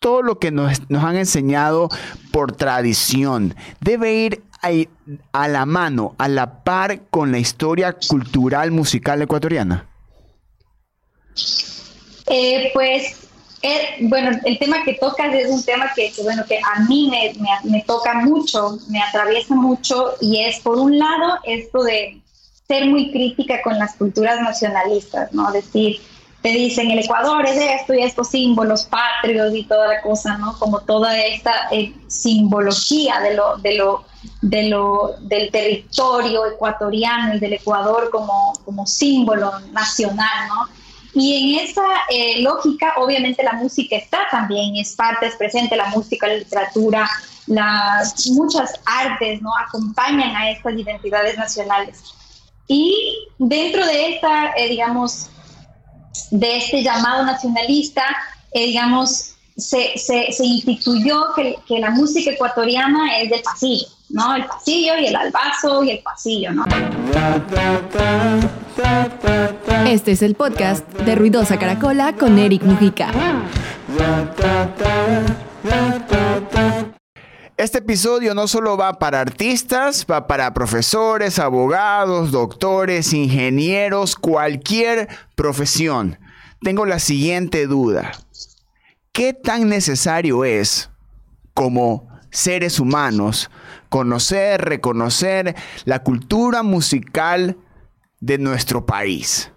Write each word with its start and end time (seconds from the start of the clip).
todo 0.00 0.22
lo 0.22 0.38
que 0.38 0.50
nos, 0.50 0.80
han 0.90 1.16
enseñado 1.16 1.88
por 2.32 2.52
tradición 2.52 3.54
debe 3.80 4.14
ir 4.14 4.42
a, 5.32 5.48
la 5.48 5.66
mano, 5.66 6.14
a 6.18 6.28
la 6.28 6.62
par 6.64 7.02
con 7.10 7.32
la 7.32 7.38
historia 7.38 7.96
cultural 8.08 8.70
musical 8.70 9.22
ecuatoriana? 9.22 9.86
Eh, 12.26 12.70
pues 12.74 13.28
eh, 13.62 13.96
bueno, 14.02 14.38
el 14.44 14.58
tema 14.58 14.84
que 14.84 14.94
tocas 14.94 15.34
es 15.34 15.50
un 15.50 15.64
tema 15.64 15.90
que, 15.94 16.12
bueno, 16.22 16.44
que 16.46 16.58
a 16.58 16.80
mí 16.84 17.10
me, 17.10 17.34
me, 17.64 17.82
toca 17.82 18.14
mucho, 18.14 18.78
me 18.88 19.02
atraviesa 19.02 19.54
mucho 19.54 20.14
y 20.20 20.42
es, 20.42 20.60
por 20.60 20.78
un 20.78 20.98
lado, 20.98 21.38
esto 21.44 21.82
de 21.82 22.20
ser 22.68 22.86
muy 22.86 23.10
crítica 23.10 23.60
con 23.62 23.78
las 23.78 23.96
culturas 23.96 24.40
nacionalistas, 24.42 25.32
¿no? 25.32 25.50
Decir, 25.50 26.00
te 26.42 26.50
dicen 26.50 26.90
el 26.90 27.00
Ecuador 27.00 27.44
es 27.46 27.56
esto 27.56 27.94
y 27.94 28.02
estos 28.02 28.28
símbolos 28.28 28.84
patrios 28.84 29.54
y 29.54 29.64
toda 29.64 29.88
la 29.88 30.00
cosa, 30.02 30.38
¿no? 30.38 30.56
Como 30.58 30.80
toda 30.80 31.18
esta 31.18 31.52
eh, 31.72 31.92
simbología 32.06 33.20
de 33.20 33.34
lo, 33.34 33.56
de 33.58 33.74
lo, 33.74 34.04
de 34.42 34.68
lo, 34.68 35.16
del 35.22 35.50
territorio 35.50 36.46
ecuatoriano 36.46 37.34
y 37.34 37.40
del 37.40 37.54
Ecuador 37.54 38.10
como, 38.10 38.52
como 38.64 38.86
símbolo 38.86 39.58
nacional, 39.72 40.48
¿no? 40.48 40.68
Y 41.14 41.56
en 41.56 41.64
esa 41.64 41.82
eh, 42.10 42.42
lógica, 42.42 42.94
obviamente 42.98 43.42
la 43.42 43.54
música 43.54 43.96
está 43.96 44.28
también, 44.30 44.76
es 44.76 44.94
parte, 44.94 45.26
es 45.26 45.34
presente 45.34 45.74
la 45.74 45.86
música, 45.86 46.28
la 46.28 46.34
literatura, 46.34 47.10
las 47.48 48.28
muchas 48.28 48.74
artes, 48.84 49.42
¿no? 49.42 49.50
Acompañan 49.66 50.36
a 50.36 50.50
estas 50.50 50.74
identidades 50.74 51.36
nacionales. 51.36 52.04
Y 52.68 53.26
dentro 53.38 53.84
de 53.84 54.14
esta, 54.14 54.52
eh, 54.52 54.68
digamos, 54.68 55.30
de 56.30 56.56
este 56.56 56.82
llamado 56.82 57.24
nacionalista, 57.24 58.04
eh, 58.52 58.66
digamos, 58.66 59.34
se, 59.56 59.98
se, 59.98 60.30
se 60.32 60.44
instituyó 60.44 61.34
que, 61.34 61.56
que, 61.66 61.78
la 61.80 61.90
música 61.90 62.30
ecuatoriana 62.30 63.18
es 63.18 63.30
del 63.30 63.42
pasillo, 63.42 63.86
¿no? 64.10 64.36
El 64.36 64.46
pasillo 64.46 64.96
y 64.98 65.06
el 65.06 65.16
albazo 65.16 65.82
y 65.82 65.90
el 65.90 65.98
pasillo, 65.98 66.52
¿no? 66.52 66.64
Este 69.86 70.12
es 70.12 70.22
el 70.22 70.34
podcast 70.34 70.86
de 70.92 71.14
Ruidosa 71.14 71.58
Caracola 71.58 72.12
con 72.14 72.38
Eric 72.38 72.62
Mujica. 72.62 73.10
Este 77.58 77.78
episodio 77.78 78.36
no 78.36 78.46
solo 78.46 78.76
va 78.76 79.00
para 79.00 79.20
artistas, 79.20 80.06
va 80.08 80.28
para 80.28 80.54
profesores, 80.54 81.40
abogados, 81.40 82.30
doctores, 82.30 83.12
ingenieros, 83.12 84.14
cualquier 84.14 85.08
profesión. 85.34 86.20
Tengo 86.60 86.86
la 86.86 87.00
siguiente 87.00 87.66
duda. 87.66 88.12
¿Qué 89.10 89.32
tan 89.32 89.68
necesario 89.68 90.44
es 90.44 90.90
como 91.52 92.08
seres 92.30 92.78
humanos 92.78 93.50
conocer, 93.88 94.60
reconocer 94.60 95.56
la 95.84 96.04
cultura 96.04 96.62
musical 96.62 97.56
de 98.20 98.38
nuestro 98.38 98.86
país? 98.86 99.50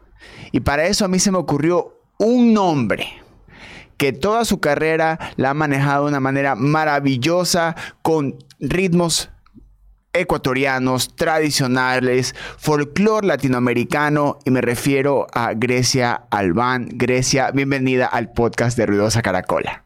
Y 0.52 0.62
para 0.62 0.88
eso 0.88 1.06
a 1.06 1.08
mí 1.08 1.20
se 1.20 1.32
me 1.32 1.38
ocurrió 1.38 2.02
un 2.18 2.52
nombre 2.52 3.21
que 4.02 4.14
toda 4.14 4.46
su 4.46 4.60
carrera 4.60 5.20
la 5.36 5.52
ha 5.52 5.54
manejado 5.54 6.06
de 6.06 6.10
una 6.10 6.20
manera 6.20 6.56
maravillosa 6.56 7.76
con 8.02 8.44
ritmos 8.60 9.30
ecuatorianos, 10.12 11.16
tradicionales, 11.16 12.34
folclore 12.58 13.28
latinoamericano 13.28 14.40
y 14.44 14.50
me 14.50 14.62
refiero 14.62 15.28
a 15.34 15.54
Grecia 15.54 16.24
Albán. 16.32 16.90
Grecia, 16.94 17.52
bienvenida 17.52 18.08
al 18.08 18.32
podcast 18.32 18.76
de 18.76 18.88
Ruidosa 18.88 19.22
Caracola. 19.22 19.86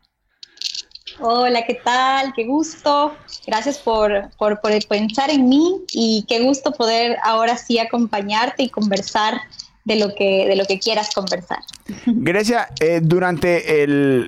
Hola, 1.20 1.66
¿qué 1.66 1.76
tal? 1.84 2.32
Qué 2.38 2.46
gusto. 2.46 3.18
Gracias 3.46 3.80
por, 3.80 4.30
por, 4.38 4.62
por 4.62 4.72
pensar 4.88 5.30
en 5.30 5.50
mí 5.50 5.82
y 5.92 6.24
qué 6.30 6.42
gusto 6.42 6.72
poder 6.72 7.18
ahora 7.22 7.58
sí 7.58 7.80
acompañarte 7.80 8.64
y 8.64 8.70
conversar 8.70 9.42
de 9.86 9.96
lo 9.96 10.14
que, 10.14 10.46
de 10.48 10.56
lo 10.56 10.66
que 10.66 10.80
quieras 10.80 11.12
conversar. 11.14 11.60
Grecia, 12.06 12.70
eh, 12.82 13.00
durante 13.02 13.84
el 13.84 14.28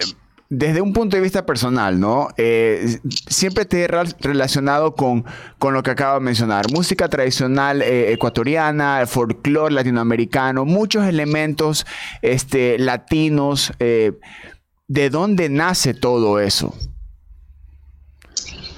desde 0.49 0.79
un 0.79 0.93
punto 0.93 1.17
de 1.17 1.21
vista 1.21 1.45
personal, 1.45 1.99
¿no? 1.99 2.29
Eh, 2.37 2.99
siempre 3.27 3.65
te 3.65 3.83
he 3.83 3.87
relacionado 3.87 4.95
con, 4.95 5.25
con, 5.59 5.73
lo 5.73 5.83
que 5.83 5.91
acabo 5.91 6.13
de 6.13 6.21
mencionar. 6.21 6.71
Música 6.71 7.09
tradicional 7.09 7.81
eh, 7.81 8.13
ecuatoriana, 8.13 9.05
folclore 9.07 9.73
latinoamericano, 9.73 10.63
muchos 10.63 11.05
elementos 11.05 11.85
este, 12.21 12.79
latinos. 12.79 13.73
¿De 13.77 15.09
dónde 15.09 15.49
nace 15.49 15.93
todo 15.93 16.39
eso? 16.39 16.73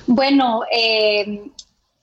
Bueno, 0.07 0.61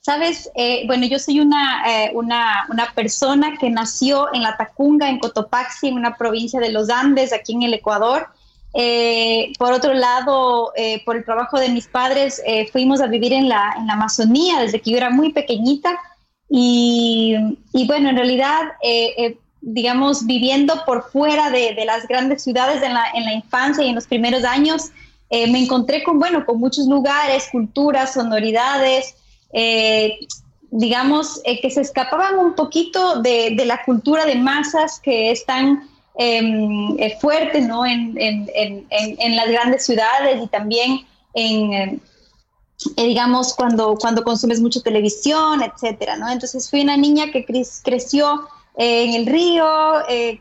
Sabes, 0.06 0.48
eh, 0.54 0.84
bueno, 0.86 1.04
yo 1.08 1.18
soy 1.18 1.40
una, 1.40 1.82
eh, 1.84 2.12
una, 2.14 2.64
una, 2.70 2.92
persona 2.94 3.56
que 3.58 3.68
nació 3.68 4.32
en 4.32 4.44
La 4.44 4.56
Tacunga, 4.56 5.08
en 5.08 5.18
Cotopaxi, 5.18 5.88
en 5.88 5.96
una 5.96 6.16
provincia 6.16 6.60
de 6.60 6.70
los 6.70 6.90
Andes, 6.90 7.32
aquí 7.32 7.54
en 7.54 7.64
el 7.64 7.74
Ecuador. 7.74 8.28
Eh, 8.72 9.52
por 9.58 9.72
otro 9.72 9.94
lado, 9.94 10.72
por 11.04 11.16
el 11.16 11.24
trabajo 11.24 11.58
de 11.58 11.70
mis 11.70 11.88
padres, 11.88 12.40
fuimos 12.70 13.00
a 13.00 13.08
vivir 13.08 13.32
en 13.32 13.48
la, 13.48 13.74
en 13.76 13.88
la, 13.88 13.94
Amazonía 13.94 14.60
desde 14.60 14.80
que 14.80 14.92
yo 14.92 14.96
era 14.96 15.10
muy 15.10 15.32
pequeñita. 15.32 15.98
Y, 16.48 17.34
y 17.72 17.86
bueno, 17.88 18.08
en 18.10 18.14
realidad, 18.14 18.62
digamos, 19.60 20.24
viviendo 20.24 20.84
por 20.86 21.10
fuera 21.10 21.50
de, 21.50 21.74
de, 21.74 21.84
las 21.84 22.06
grandes 22.06 22.44
ciudades 22.44 22.80
en 22.80 22.94
la, 22.94 23.10
en 23.12 23.24
la 23.24 23.32
infancia 23.32 23.82
y 23.82 23.88
en 23.88 23.96
los 23.96 24.06
primeros 24.06 24.44
años, 24.44 24.92
me 25.32 25.64
encontré 25.64 26.04
con, 26.04 26.20
bueno, 26.20 26.46
con 26.46 26.60
muchos 26.60 26.86
lugares, 26.86 27.48
culturas, 27.50 28.14
sonoridades. 28.14 29.16
Eh, 29.58 30.18
digamos, 30.70 31.40
eh, 31.44 31.62
que 31.62 31.70
se 31.70 31.80
escapaban 31.80 32.38
un 32.38 32.54
poquito 32.54 33.22
de, 33.22 33.56
la 33.64 33.82
cultura 33.86 34.26
de 34.26 34.34
masas 34.34 35.00
que 35.00 35.30
es 35.30 35.46
tan 35.46 35.88
em, 36.16 36.94
eh, 36.98 37.16
fuerte 37.22 37.62
¿no? 37.62 37.86
En, 37.86 38.14
las 39.34 39.48
grandes 39.48 39.86
ciudades 39.86 40.42
y 40.44 40.46
también 40.48 41.06
en, 41.32 42.02
digamos, 42.96 43.54
cuando, 43.54 43.96
cuando 43.96 44.24
consumes 44.24 44.60
mucho 44.60 44.82
televisión, 44.82 45.62
etcétera, 45.62 46.16
¿no? 46.16 46.28
Entonces 46.28 46.68
fui 46.68 46.82
una 46.82 46.98
niña 46.98 47.30
que 47.32 47.46
creció 47.82 48.46
en 48.76 49.14
el 49.14 49.24
río, 49.24 49.66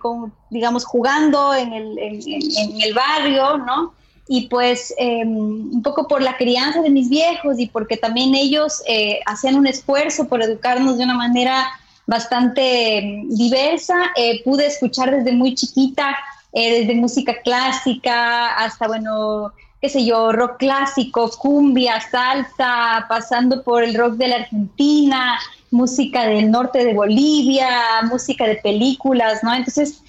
con, 0.02 0.34
digamos, 0.50 0.84
jugando 0.84 1.54
en 1.54 1.72
el, 1.72 1.98
en 1.98 2.82
el 2.82 2.94
barrio, 2.94 3.60
¿no? 3.60 3.94
Y 4.28 4.48
pues 4.48 4.94
em, 4.98 5.30
un 5.38 5.82
poco 5.84 6.08
por 6.08 6.22
la 6.22 6.38
crianza 6.38 6.82
de 6.82 6.90
mis 6.90 7.10
viejos 7.10 7.60
y 7.60 7.68
porque 7.68 7.98
también 7.98 8.34
ellos 8.34 8.82
eh, 8.88 9.20
hacían 9.26 9.56
un 9.56 9.68
esfuerzo 9.68 10.28
por 10.28 10.42
educarnos 10.42 10.98
de 10.98 11.04
una 11.04 11.14
manera 11.14 11.68
bastante 12.08 12.98
em, 12.98 13.30
diversa, 13.30 13.96
eh, 14.16 14.44
pude 14.44 14.66
escuchar 14.66 15.12
desde 15.12 15.32
muy 15.32 15.54
chiquita, 15.54 16.16
eh, 16.54 16.80
desde 16.80 16.96
música 16.96 17.42
clásica 17.44 18.56
hasta, 18.56 18.88
bueno, 18.88 19.52
qué 19.80 19.90
sé 19.90 20.04
yo, 20.04 20.32
rock 20.32 20.58
clásico, 20.58 21.30
cumbia, 21.38 22.02
salsa, 22.02 23.06
pasando 23.08 23.62
por 23.64 23.84
el 23.84 23.94
rock 23.94 24.14
de 24.14 24.28
la 24.28 24.36
Argentina, 24.38 25.38
música 25.70 26.26
del 26.26 26.50
norte 26.50 26.84
de 26.84 26.94
Bolivia, 26.94 27.70
música 28.10 28.48
de 28.48 28.56
películas, 28.56 29.44
¿no? 29.44 29.54
Entonces, 29.54 30.02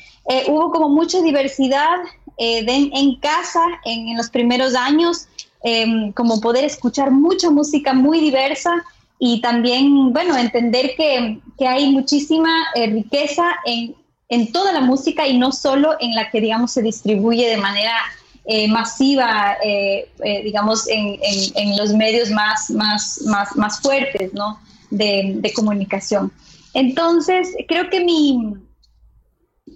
hubo 0.49 0.71
como 0.71 0.89
mucha 0.89 1.21
diversidad 1.21 1.97
eh, 2.39 2.65
en 2.69 3.17
casa 3.17 3.61
en, 3.85 4.17
los 4.17 4.29
primeros 4.31 4.75
años, 4.75 5.27
em, 5.63 6.13
como 6.13 6.41
poder 6.41 6.65
escuchar 6.65 7.11
mucha 7.11 7.51
música 7.51 7.95
muy 7.95 8.21
diversa 8.21 8.71
y 9.19 9.41
también, 9.41 10.13
bueno, 10.13 10.37
entender 10.37 10.95
que, 10.97 11.41
que 11.59 11.67
hay 11.67 11.91
muchísima 11.91 12.51
eh, 12.75 12.89
riqueza 12.89 13.45
en, 13.65 13.95
en, 14.29 14.53
toda 14.53 14.73
la 14.73 14.83
música 14.83 15.27
y 15.27 15.39
no 15.39 15.53
solo 15.53 15.97
en 15.99 16.15
la 16.15 16.31
que, 16.31 16.41
digamos, 16.41 16.73
se 16.73 16.83
distribuye 16.83 17.49
de 17.49 17.57
manera 17.57 17.97
eh, 18.45 18.69
masiva, 18.69 19.57
digamos, 20.45 20.87
en, 20.89 21.19
en, 21.23 21.77
los 21.77 21.93
medios 21.95 22.31
más, 22.31 22.71
más, 22.71 23.21
más, 23.25 23.57
más 23.57 23.81
fuertes, 23.81 24.33
¿no? 24.35 24.61
De, 24.91 25.33
de 25.37 25.53
comunicación. 25.53 26.31
Entonces, 26.75 27.49
creo 27.67 27.89
que 27.89 28.05
mi, 28.05 28.55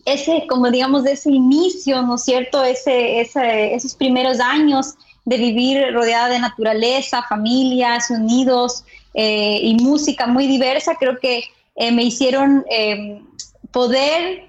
ese, 0.05 0.47
como 0.49 0.71
digamos, 0.71 1.05
de 1.05 1.13
ese 1.13 1.31
inicio, 1.31 2.03
¿no 2.03 2.17
es 2.17 2.25
cierto? 2.25 2.63
Ese, 2.65 3.21
esos 3.21 3.95
primeros 3.95 4.41
años 4.41 4.95
de 5.25 5.37
vivir 5.37 5.93
rodeada 5.93 6.29
de 6.29 6.39
naturaleza, 6.39 7.23
familias, 7.29 8.11
unidos 8.11 8.85
eh, 9.15 9.61
y 9.63 9.75
música 9.77 10.27
muy 10.27 10.47
diversa, 10.47 10.97
creo 10.99 11.19
que 11.19 11.45
eh, 11.77 11.93
me 11.93 12.03
hicieron 12.05 12.65
eh, 12.71 13.23
poder 13.71 14.49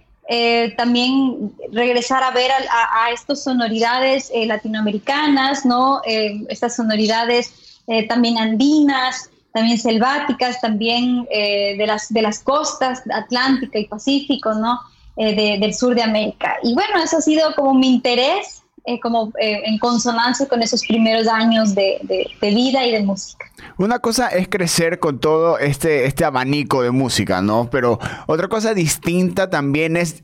también 0.78 1.52
regresar 1.74 2.24
a 2.24 2.32
ver 2.32 2.52
a, 2.52 3.04
a, 3.04 3.12
estas 3.12 3.44
sonoridades 3.44 4.32
latinoamericanas, 4.34 5.66
¿no? 5.66 6.02
estas 6.48 6.78
sonoridades 6.78 7.82
también 8.08 8.38
andinas, 8.38 9.30
también 9.52 9.78
selváticas, 9.78 10.62
también 10.62 11.26
de, 11.26 11.84
las, 11.86 12.14
de 12.14 12.22
las 12.22 12.40
costas 12.40 13.04
Atlántica 13.14 13.78
y 13.78 13.88
Pacífico, 13.88 14.54
¿no? 14.54 14.80
Eh, 15.18 15.60
del 15.60 15.74
sur 15.74 15.94
de 15.94 16.04
América. 16.04 16.56
Y 16.64 16.74
bueno, 16.74 17.04
eso 17.04 17.18
ha 17.18 17.22
sido 17.22 17.54
como 17.56 17.74
mi 17.74 17.96
interés 17.96 18.64
eh, 18.86 19.00
como 19.00 19.32
eh, 19.40 19.62
en 19.66 19.78
consonancia 19.78 20.48
con 20.48 20.64
esos 20.64 20.84
primeros 20.84 21.28
años 21.28 21.76
de, 21.76 22.00
vida 22.42 22.84
y 22.86 22.92
de 22.92 23.04
música. 23.04 23.46
Una 23.78 24.00
cosa 24.00 24.30
es 24.30 24.48
crecer 24.48 25.00
con 25.00 25.20
todo 25.20 25.60
este, 25.60 26.06
este 26.06 26.26
abanico 26.26 26.82
de 26.82 26.90
música, 26.90 27.42
¿no? 27.44 27.70
Pero 27.70 28.00
otra 28.26 28.48
cosa 28.48 28.74
distinta 28.74 29.52
también 29.52 29.98
es 29.98 30.24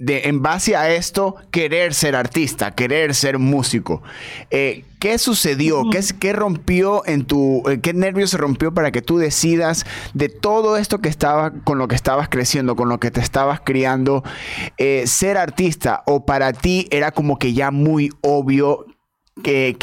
de, 0.00 0.22
en 0.24 0.42
base 0.42 0.76
a 0.76 0.90
esto, 0.90 1.36
querer 1.50 1.92
ser 1.92 2.16
artista, 2.16 2.72
querer 2.72 3.14
ser 3.14 3.38
músico. 3.38 4.02
Eh, 4.50 4.84
¿Qué 4.98 5.18
sucedió? 5.18 5.84
¿Qué, 5.90 6.00
¿Qué, 6.18 6.32
rompió 6.32 7.06
en 7.06 7.24
tu, 7.24 7.62
qué 7.82 7.92
nervio 7.92 8.26
se 8.26 8.38
rompió 8.38 8.72
para 8.74 8.92
que 8.92 9.02
tú 9.02 9.18
decidas 9.18 9.84
de 10.14 10.28
todo 10.28 10.78
esto 10.78 11.00
que 11.00 11.10
estaba, 11.10 11.52
con 11.64 11.78
lo 11.78 11.86
que 11.86 11.94
estabas 11.94 12.28
creciendo, 12.28 12.76
con 12.76 12.88
lo 12.88 12.98
que 12.98 13.10
te 13.10 13.20
estabas 13.20 13.60
criando, 13.60 14.24
eh, 14.78 15.04
ser 15.06 15.36
artista? 15.36 16.02
¿O 16.06 16.24
para 16.24 16.54
ti 16.54 16.88
era 16.90 17.12
como 17.12 17.38
que 17.38 17.52
ya 17.52 17.70
muy 17.70 18.10
obvio 18.22 18.86
que, 19.42 19.76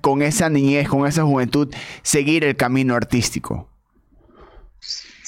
con 0.00 0.22
esa 0.22 0.48
niñez, 0.48 0.88
con 0.88 1.06
esa 1.06 1.24
juventud, 1.24 1.74
seguir 2.02 2.44
el 2.44 2.56
camino 2.56 2.94
artístico? 2.94 3.68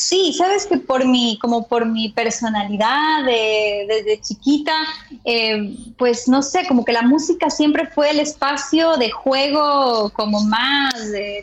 Sí, 0.03 0.33
sabes 0.33 0.67
que 0.67 0.79
por 0.79 1.07
mi, 1.07 1.39
como 1.39 1.69
por 1.69 1.87
mi 1.87 2.09
personalidad 2.09 3.25
desde 3.25 4.21
chiquita, 4.21 4.75
eh, 5.25 5.77
pues 5.97 6.27
no 6.27 6.43
sé, 6.43 6.67
como 6.67 6.85
que 6.85 6.93
la 6.93 7.03
música 7.03 7.49
siempre 7.51 7.87
fue 7.87 8.11
el 8.11 8.19
espacio 8.19 8.97
de 8.97 9.13
juego 9.13 10.11
como 10.11 10.41
más, 10.41 10.95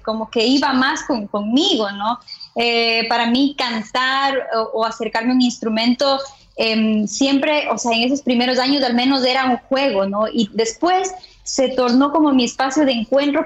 como 0.03 0.29
que 0.29 0.45
iba 0.45 0.73
más 0.73 1.03
conmigo, 1.31 1.89
¿no? 1.91 2.19
Eh, 2.56 3.07
para 3.07 3.27
mí 3.27 3.56
cantar 3.57 4.50
o, 4.73 4.83
acercarme 4.83 5.31
a 5.31 5.35
un 5.35 5.41
instrumento 5.41 6.19
em, 6.61 7.07
siempre, 7.07 7.69
o 7.71 7.77
sea, 7.77 7.94
en 7.94 8.03
esos 8.03 8.21
primeros 8.21 8.59
años 8.59 8.83
al 8.83 8.94
menos 8.94 9.23
era 9.23 9.45
un 9.45 9.57
juego, 9.69 10.06
¿no? 10.06 10.27
Y 10.27 10.50
después 10.51 11.09
se 11.44 11.69
tornó 11.69 12.11
como 12.11 12.33
mi 12.33 12.44
espacio 12.44 12.83
de 12.85 12.91
encuentro 12.91 13.45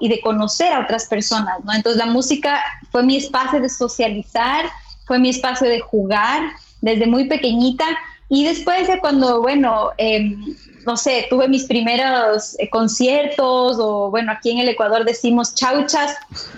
y 0.00 0.08
de 0.08 0.20
conocer 0.20 0.72
a 0.72 0.80
otras 0.80 1.06
personas, 1.06 1.56
¿no? 1.64 1.72
Entonces 1.72 1.98
la 1.98 2.10
música 2.10 2.62
fue 2.92 3.02
mi 3.02 3.16
espacio 3.16 3.60
de 3.60 3.68
socializar, 3.68 4.66
fue 5.06 5.18
mi 5.18 5.30
espacio 5.30 5.68
de 5.68 5.80
jugar 5.80 6.40
desde 6.80 7.06
muy 7.06 7.24
pequeñita 7.24 7.84
y 8.34 8.44
después 8.44 8.88
de 8.88 8.98
cuando, 8.98 9.42
bueno, 9.42 9.90
em, 9.98 10.56
no 10.86 10.96
sé, 10.96 11.26
tuve 11.28 11.48
mis 11.48 11.64
primeros 11.64 12.58
eh, 12.58 12.70
conciertos 12.70 13.76
o 13.78 14.10
bueno, 14.10 14.32
aquí 14.32 14.52
en 14.52 14.58
el 14.58 14.70
Ecuador 14.70 15.04
decimos 15.04 15.54
chauchas, 15.54 16.16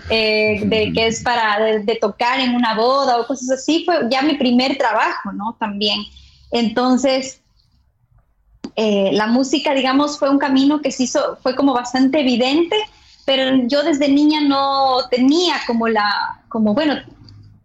eh, 0.09 0.63
de, 0.67 0.93
que 0.93 1.09
es 1.09 1.25
para 1.25 1.81
de, 1.81 1.97
tocar 1.97 2.39
en 2.39 2.55
una 2.55 2.77
boda 2.77 3.19
o 3.19 3.27
cosas 3.27 3.51
así, 3.51 3.85
fue 3.85 4.07
ya 4.09 4.23
mi 4.23 4.35
primer 4.35 4.79
trabajo, 4.79 5.33
¿no? 5.33 5.57
También. 5.59 5.99
Entonces, 6.53 7.41
eh, 8.77 9.11
la 9.13 9.27
música, 9.27 9.75
digamos, 9.75 10.17
fue 10.17 10.31
un 10.31 10.39
camino 10.39 10.81
que 10.81 10.93
se 10.93 11.03
hizo, 11.03 11.39
fue 11.43 11.57
como 11.57 11.75
bastante 11.75 12.21
evidente, 12.21 12.77
pero 13.25 13.67
yo 13.67 13.83
desde 13.83 14.09
niña 14.09 14.43
no 14.43 15.09
tenía 15.11 15.57
como 15.67 15.89
la, 15.89 16.41
como 16.49 16.73
bueno, 16.73 16.95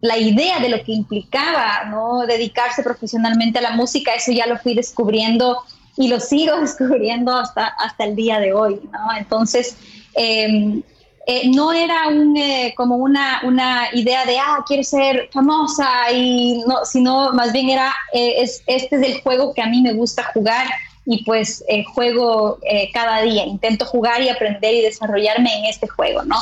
la 0.00 0.16
idea 0.16 0.60
de 0.60 0.68
lo 0.68 0.82
que 0.82 0.92
implicaba, 0.92 1.84
¿no? 1.90 2.26
Dedicarse 2.26 2.82
profesionalmente 2.82 3.58
a 3.58 3.62
la 3.62 3.72
música, 3.72 4.14
eso 4.14 4.32
ya 4.32 4.46
lo 4.46 4.58
fui 4.58 4.74
descubriendo 4.74 5.58
y 5.96 6.08
lo 6.08 6.20
sigo 6.20 6.56
descubriendo 6.60 7.36
hasta, 7.36 7.66
hasta 7.66 8.04
el 8.04 8.16
día 8.16 8.38
de 8.38 8.52
hoy, 8.52 8.80
¿no? 8.92 9.16
Entonces, 9.16 9.76
em, 10.14 10.82
eh, 11.26 11.48
no 11.50 11.72
era 11.72 12.08
un, 12.08 12.36
eh, 12.36 12.72
como 12.76 12.96
una, 12.96 13.42
una, 13.44 13.88
idea 13.92 14.24
de, 14.24 14.38
ah, 14.38 14.64
quiero 14.66 14.82
ser 14.82 15.28
famosa, 15.32 16.10
y 16.12 16.62
no, 16.66 16.84
sino 16.84 17.32
más 17.32 17.52
bien 17.52 17.68
era, 17.68 17.94
es, 18.12 18.62
este 18.66 18.96
es 18.96 19.02
el 19.02 19.20
juego 19.22 19.52
que 19.52 19.62
a 19.62 19.66
mí 19.66 19.82
me 19.82 19.92
gusta 19.92 20.24
jugar 20.32 20.66
y 21.06 21.24
pues 21.24 21.64
eh, 21.68 21.84
juego 21.84 22.58
eh, 22.62 22.90
cada 22.92 23.22
día, 23.22 23.44
intento 23.44 23.84
jugar 23.84 24.22
y 24.22 24.28
aprender 24.28 24.74
y 24.74 24.82
desarrollarme 24.82 25.52
en 25.58 25.64
este 25.64 25.88
juego, 25.88 26.22
¿no? 26.24 26.36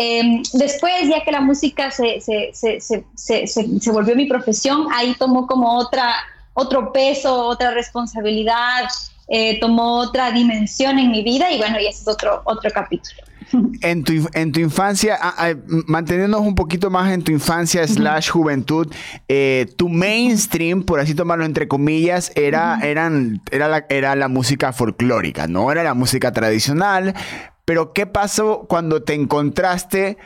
Em, 0.00 0.42
después, 0.52 1.08
ya 1.08 1.24
que 1.24 1.32
la 1.32 1.40
música 1.40 1.90
se, 1.90 2.20
se, 2.20 2.52
se, 2.52 3.46
se, 3.46 3.90
volvió 3.90 4.14
mi 4.14 4.26
profesión, 4.26 4.86
ahí 4.94 5.12
tomó 5.18 5.48
como 5.48 5.76
otra, 5.76 6.14
otro 6.54 6.92
peso, 6.92 7.34
otra 7.46 7.72
responsabilidad, 7.72 8.88
eh, 9.26 9.58
tomó 9.58 9.98
otra 9.98 10.30
dimensión 10.30 11.00
en 11.00 11.10
mi 11.10 11.24
vida 11.24 11.50
y 11.50 11.58
bueno, 11.58 11.80
y 11.80 11.86
ese 11.86 12.02
es 12.02 12.08
otro, 12.08 12.42
otro 12.44 12.70
capítulo. 12.70 13.22
En 13.80 14.04
tu, 14.04 14.28
en 14.34 14.52
tu 14.52 14.60
infancia, 14.60 15.18
ah, 15.20 15.34
ah, 15.38 15.54
manteniéndonos 15.86 16.46
un 16.46 16.54
poquito 16.54 16.90
más 16.90 17.10
en 17.10 17.22
tu 17.22 17.32
infancia 17.32 17.86
slash 17.88 18.28
juventud, 18.28 18.92
eh, 19.26 19.66
tu 19.76 19.88
mainstream, 19.88 20.82
por 20.82 21.00
así 21.00 21.14
tomarlo 21.14 21.46
entre 21.46 21.66
comillas, 21.66 22.30
era, 22.34 22.78
eran, 22.82 23.40
era, 23.50 23.68
la, 23.68 23.86
era 23.88 24.14
la 24.16 24.28
música 24.28 24.72
folclórica, 24.72 25.46
no 25.46 25.72
era 25.72 25.82
la 25.82 25.94
música 25.94 26.32
tradicional. 26.32 27.14
Pero 27.68 27.92
¿qué 27.92 28.06
pasó 28.06 28.64
cuando 28.66 29.02
te 29.02 29.12
encontraste 29.12 30.16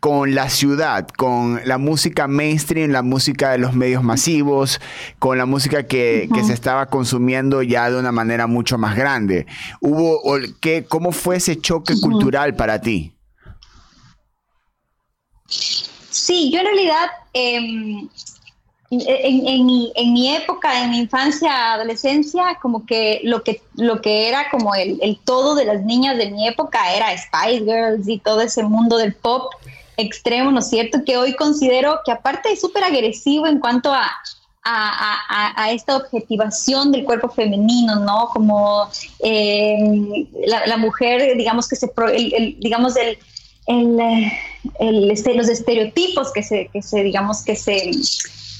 con 0.00 0.34
la 0.34 0.50
ciudad, 0.50 1.06
con 1.06 1.60
la 1.64 1.78
música 1.78 2.26
mainstream, 2.26 2.90
la 2.90 3.02
música 3.02 3.52
de 3.52 3.58
los 3.58 3.72
medios 3.72 4.02
masivos, 4.02 4.80
con 5.20 5.38
la 5.38 5.46
música 5.46 5.86
que, 5.86 6.28
se 6.44 6.52
estaba 6.52 6.86
consumiendo 6.86 7.62
ya 7.62 7.88
de 7.88 8.00
una 8.00 8.10
manera 8.10 8.48
mucho 8.48 8.78
más 8.78 8.96
grande. 8.96 9.46
Hubo, 9.80 10.22
¿qué, 10.60 10.84
¿Cómo 10.88 11.12
fue 11.12 11.36
ese 11.36 11.56
choque 11.60 11.94
cultural 12.00 12.56
para 12.56 12.80
ti? 12.80 13.14
Sí, 15.46 16.50
yo 16.50 16.58
en 16.58 16.66
realidad, 16.66 17.06
em, 17.32 18.08
en, 19.00 20.12
mi, 20.12 20.34
época, 20.34 20.84
en 20.84 20.90
mi 20.90 20.98
infancia, 20.98 21.72
adolescencia, 21.74 22.58
como 22.60 22.84
que 22.84 23.20
lo 23.24 23.42
que, 23.42 23.62
lo 23.76 24.02
que 24.02 24.28
era 24.28 24.50
como 24.50 24.74
el, 24.74 24.98
el 25.00 25.18
todo 25.24 25.54
de 25.54 25.64
las 25.64 25.82
niñas 25.82 26.18
de 26.18 26.30
mi 26.30 26.46
época 26.46 26.94
era 26.94 27.16
Spice 27.16 27.64
Girls 27.64 28.06
y 28.06 28.18
todo 28.18 28.42
ese 28.42 28.62
mundo 28.62 28.98
del 28.98 29.14
pop 29.14 29.54
extremo, 29.96 30.50
¿no 30.50 30.58
es 30.58 30.68
cierto? 30.68 30.98
Que 31.06 31.16
hoy 31.16 31.34
considero 31.34 32.00
que 32.04 32.12
aparte 32.12 32.52
es 32.52 32.60
súper 32.60 32.84
agresivo 32.84 33.46
en 33.46 33.60
cuanto 33.60 33.92
a, 33.92 34.10
a, 34.64 35.72
esta 35.72 35.96
objetivación 35.96 36.92
del 36.92 37.04
cuerpo 37.04 37.28
femenino, 37.30 37.96
¿no? 37.96 38.28
Como 38.32 38.88
eh, 39.20 40.26
la, 40.46 40.76
mujer, 40.76 41.36
digamos 41.36 41.66
que 41.68 41.76
se, 41.76 41.90
el, 42.14 42.56
digamos, 42.60 42.94
el, 42.96 43.18
el, 43.66 45.10
este, 45.10 45.34
los 45.34 45.48
estereotipos 45.48 46.32
que 46.32 46.42
se, 46.42 46.68
que 46.72 46.82
se, 46.82 47.02
digamos, 47.02 47.42
que 47.42 47.56
se 47.56 47.90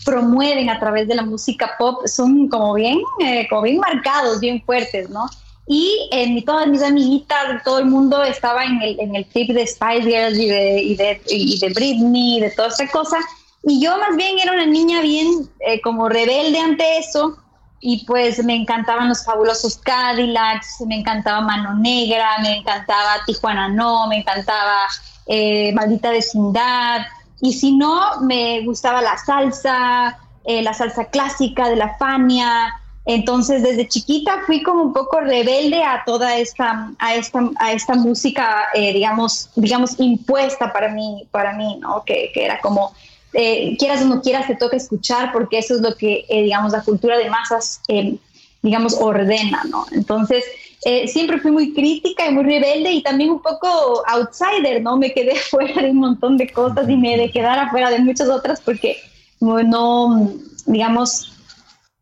promueven 0.05 0.71
a 0.71 0.79
través 0.79 1.09
de 1.09 1.15
la 1.15 1.23
música 1.23 1.73
pop 1.79 2.07
son 2.07 2.49
como 2.49 2.75
bien, 2.75 3.01
eh, 3.21 3.47
como 3.49 3.63
bien 3.63 3.79
marcados, 3.79 4.41
bien 4.41 4.63
fuertes, 4.65 5.11
¿no? 5.11 5.27
Y 5.67 6.09
en 6.11 6.45
todas 6.45 6.67
mis 6.67 6.83
amiguitas, 6.83 7.63
todo 7.65 7.79
el 7.79 7.87
mundo 7.87 8.23
estaba 8.23 8.65
en 8.65 8.83
el, 8.83 9.01
en 9.01 9.15
el 9.15 9.25
trip 9.27 9.51
de 9.51 9.67
Spice 9.67 10.03
Girls 10.03 10.39
y 10.39 10.49
de, 10.49 10.83
y 10.83 10.97
de, 10.97 11.23
y 11.29 11.59
de 11.59 11.69
Britney, 11.71 12.41
de 12.41 12.51
toda 12.51 12.69
esa 12.69 12.89
cosa. 12.89 13.17
Y 13.65 13.81
yo 13.81 13.97
más 13.99 14.17
bien 14.17 14.39
era 14.39 14.53
una 14.53 14.67
niña 14.67 15.01
bien 15.01 15.49
eh, 15.61 15.81
como 15.81 16.09
rebelde 16.09 16.59
ante 16.59 16.99
eso. 16.99 17.39
Y 17.81 18.05
pues 18.07 18.45
me 18.45 18.55
encantaban 18.55 19.09
los 19.09 19.25
fabulosos 19.25 19.77
Cadillacs, 19.79 20.83
me 20.87 21.01
encantaba 21.01 21.41
Mano 21.41 21.75
Negra, 21.75 22.39
me 22.41 22.59
encantaba 22.59 23.25
Tijuana 23.27 23.69
No, 23.69 24.07
me 24.07 24.19
encantaba 24.19 24.83
eh, 25.27 25.73
Maldita 25.75 26.11
Vecindad. 26.11 27.03
Y 27.43 27.53
si 27.53 27.77
no, 27.77 28.23
me 28.23 28.65
gustaba 28.65 29.03
la 29.03 29.19
salsa, 29.19 30.19
eh, 30.45 30.63
la 30.63 30.73
salsa 30.73 31.05
clásica 31.05 31.69
de 31.69 31.77
la 31.77 31.95
Fania, 31.99 32.73
entonces, 33.05 33.63
desde 33.63 33.89
chiquita 33.89 34.43
fui 34.47 34.63
como 34.63 34.83
un 34.83 34.93
poco 34.93 35.21
rebelde 35.21 35.83
a 35.83 36.05
toda 36.07 36.37
esta, 36.37 36.93
a 36.99 37.15
esta, 37.15 37.51
a 37.57 37.73
esta 37.73 37.95
música, 37.95 38.69
eh, 38.75 38.93
digamos, 38.93 39.51
digamos, 39.57 39.99
impuesta 39.99 40.73
para 40.73 40.89
mí, 40.89 41.27
para 41.33 41.53
mí, 41.55 41.79
¿no? 41.81 42.05
Que, 42.05 42.31
que 42.33 42.45
era 42.45 42.61
como, 42.61 42.93
eh, 43.33 43.77
quieras 43.77 44.03
o 44.03 44.05
no 44.05 44.23
quieras, 44.23 44.47
te 44.47 44.55
toca 44.55 44.77
escuchar 44.77 45.33
porque 45.33 45.59
eso 45.59 45.75
es 45.75 45.81
lo 45.81 45.97
que, 45.97 46.25
eh, 46.29 46.45
digamos, 46.45 46.71
la 46.71 46.83
cultura 46.83 47.19
de 47.19 47.29
masas, 47.29 47.81
digamos, 48.63 48.95
ordena, 48.95 49.63
¿no? 49.69 49.85
Entonces, 49.91 50.45
siempre 51.07 51.39
fui 51.39 51.53
muy 51.53 51.73
crítica 51.73 52.27
y 52.27 52.35
muy 52.35 52.45
rebelde 52.45 52.91
y 52.93 53.03
también 53.03 53.31
un 53.31 53.43
poco 53.43 54.03
outsider, 54.07 54.83
¿no? 54.83 54.97
Me 54.97 55.13
quedé 55.13 55.37
fuera 55.51 55.83
de 55.83 55.91
un 55.91 55.99
montón 55.99 56.37
de 56.37 56.49
cosas 56.49 56.89
y 56.89 56.97
me 56.97 57.17
de 57.17 57.31
quedar 57.31 57.59
afuera 57.59 57.91
de 57.91 58.01
muchas 58.01 58.29
otras 58.29 58.61
porque 58.61 58.97
no 59.41 60.31
digamos, 60.67 61.33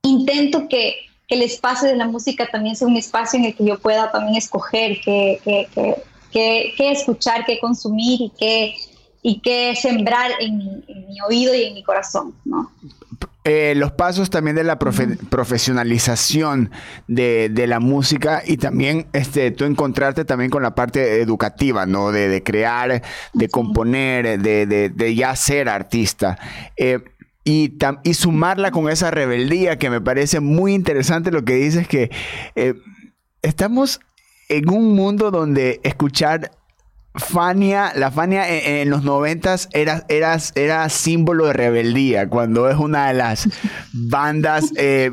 intento 0.03 0.69
que, 0.69 0.95
el 1.29 1.43
espacio 1.43 1.87
de 1.87 1.95
la 1.95 2.09
música 2.09 2.49
también 2.51 2.75
sea 2.75 2.89
un 2.89 2.97
espacio 2.97 3.39
en 3.39 3.45
el 3.45 3.55
que 3.55 3.65
yo 3.65 3.79
pueda 3.79 4.11
también 4.11 4.35
escoger 4.35 5.01
qué, 5.01 5.39
escuchar, 6.77 7.45
qué 7.47 7.61
consumir 7.61 8.21
y 8.21 8.33
qué, 8.37 8.75
y 9.23 9.41
qué 9.41 9.75
sembrar 9.77 10.31
en 10.41 10.59
mi, 10.59 11.21
oído 11.27 11.55
y 11.55 11.65
en 11.65 11.75
mi 11.75 11.83
corazón, 11.83 12.35
eh, 13.45 13.75
los 13.75 13.93
pasos 13.93 14.29
también 14.29 14.55
de 14.57 14.65
la 14.65 14.79
profesionalización 14.79 16.71
de, 17.09 17.65
la 17.67 17.81
música 17.81 18.43
y 18.47 18.59
también 18.59 19.07
este, 19.13 19.51
tú 19.51 19.65
encontrarte 19.65 20.25
también 20.25 20.51
con 20.51 20.63
la 20.63 20.75
parte 20.75 21.21
educativa, 21.23 21.87
¿no? 21.87 22.13
De, 22.13 22.43
crear, 22.43 23.03
de 23.33 23.49
componer, 23.49 24.39
de, 24.41 25.15
ya 25.15 25.35
ser 25.37 25.69
artista. 25.69 26.39
Eh, 26.77 27.01
y, 27.45 27.79
y, 28.05 28.15
sumarla 28.15 28.71
con 28.71 28.91
esa 28.91 29.11
rebeldía 29.11 29.79
que 29.79 29.89
me 29.89 30.03
parece 30.03 30.41
muy 30.41 30.75
interesante 30.75 31.31
lo 31.31 31.43
que 31.43 31.55
dices 31.55 31.89
que 31.89 32.11
eh, 32.55 32.75
estamos 33.41 34.01
en 34.51 34.69
un 34.69 34.95
mundo 34.95 35.31
donde 35.31 35.81
escuchar 35.83 36.51
Fania, 37.15 37.93
la 37.97 38.11
Fania 38.11 38.49
en, 38.49 38.89
los 38.89 39.03
noventas 39.03 39.69
era, 39.73 40.05
era, 40.09 40.39
era, 40.55 40.89
símbolo 40.89 41.47
de 41.47 41.53
rebeldía, 41.53 42.29
cuando 42.29 42.71
es 42.71 42.77
una 42.77 43.09
de 43.09 43.15
las 43.15 43.49
bandas 43.93 44.73
eh, 44.77 45.11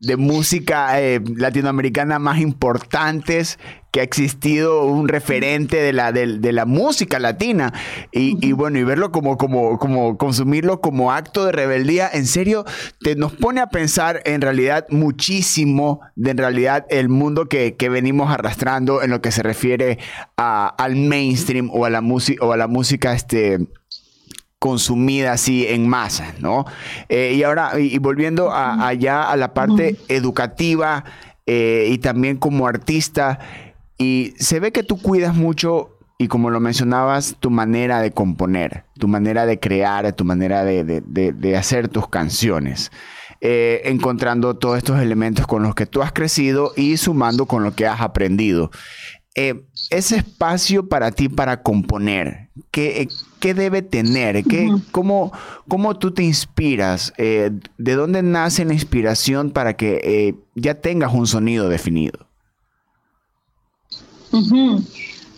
de 0.00 0.16
música 0.16 0.98
eh, 1.00 1.20
latinoamericana 1.36 2.18
más 2.18 2.40
importantes 2.40 3.58
que 3.90 4.00
ha 4.00 4.02
existido 4.02 4.84
un 4.84 5.08
referente 5.08 5.76
de 5.76 5.92
la, 5.92 6.12
de, 6.12 6.52
la 6.52 6.64
música 6.64 7.18
latina. 7.18 7.72
Y, 8.12 8.52
bueno, 8.52 8.78
y 8.78 8.84
verlo 8.84 9.10
como, 9.10 9.36
como, 9.36 9.78
como 9.78 10.16
consumirlo 10.16 10.80
como 10.80 11.12
acto 11.12 11.44
de 11.44 11.52
rebeldía, 11.52 12.08
en 12.10 12.26
serio, 12.26 12.64
te, 13.00 13.16
nos 13.16 13.32
pone 13.32 13.60
a 13.60 13.66
pensar 13.66 14.22
en 14.24 14.40
realidad 14.40 14.86
muchísimo 14.90 16.00
de 16.14 16.30
en 16.30 16.38
realidad 16.38 16.86
el 16.88 17.08
mundo 17.08 17.46
que, 17.46 17.76
venimos 17.90 18.32
arrastrando 18.32 19.02
en 19.02 19.10
lo 19.10 19.20
que 19.20 19.32
se 19.32 19.42
refiere 19.42 19.98
al 20.36 20.96
mainstream 20.96 21.68
o 21.72 21.84
a 21.84 21.90
la 21.90 22.00
música 22.00 22.46
o 22.46 22.52
a 22.52 22.56
la 22.56 22.68
música 22.68 23.12
este 23.12 23.58
consumida 24.60 25.32
así 25.32 25.66
en 25.66 25.88
masa, 25.88 26.34
¿no? 26.38 26.66
Eh, 27.08 27.32
y 27.34 27.42
ahora, 27.42 27.80
y, 27.80 27.98
volviendo 27.98 28.52
allá 28.52 29.28
a 29.28 29.36
la 29.36 29.54
parte 29.54 29.96
educativa 30.08 31.04
eh, 31.46 31.88
y 31.90 31.98
también 31.98 32.36
como 32.36 32.68
artista, 32.68 33.40
y 33.96 34.34
se 34.38 34.60
ve 34.60 34.70
que 34.70 34.82
tú 34.82 35.00
cuidas 35.00 35.34
mucho, 35.34 35.96
y 36.18 36.28
como 36.28 36.50
lo 36.50 36.60
mencionabas, 36.60 37.36
tu 37.40 37.50
manera 37.50 38.02
de 38.02 38.12
componer, 38.12 38.84
tu 38.98 39.08
manera 39.08 39.46
de 39.46 39.58
crear, 39.58 40.12
tu 40.12 40.26
manera 40.26 40.62
de, 40.62 41.56
hacer 41.56 41.88
tus 41.88 42.08
canciones. 42.08 42.92
Eh, 43.40 43.80
encontrando 43.86 44.58
todos 44.58 44.76
estos 44.76 45.00
elementos 45.00 45.46
con 45.46 45.62
los 45.62 45.74
que 45.74 45.86
tú 45.86 46.02
has 46.02 46.12
crecido 46.12 46.74
y 46.76 46.98
sumando 46.98 47.46
con 47.46 47.62
lo 47.62 47.74
que 47.74 47.86
has 47.86 48.02
aprendido. 48.02 48.70
Eh, 49.36 49.62
ese 49.90 50.16
espacio 50.16 50.88
para 50.88 51.12
ti 51.12 51.28
para 51.28 51.62
componer, 51.62 52.48
¿qué, 52.70 53.08
qué 53.38 53.54
debe 53.54 53.80
tener? 53.80 54.42
¿Qué, 54.44 54.68
cómo, 54.90 55.32
cómo, 55.68 55.96
tú 55.96 56.12
te 56.12 56.24
inspiras? 56.24 57.12
Eh, 57.16 57.50
¿De 57.78 57.94
dónde 57.94 58.22
nace 58.22 58.64
la 58.64 58.74
inspiración 58.74 59.50
para 59.52 59.76
que 59.76 60.34
ya 60.56 60.74
tengas 60.74 61.14
un 61.14 61.26
sonido 61.26 61.68
definido? 61.68 62.26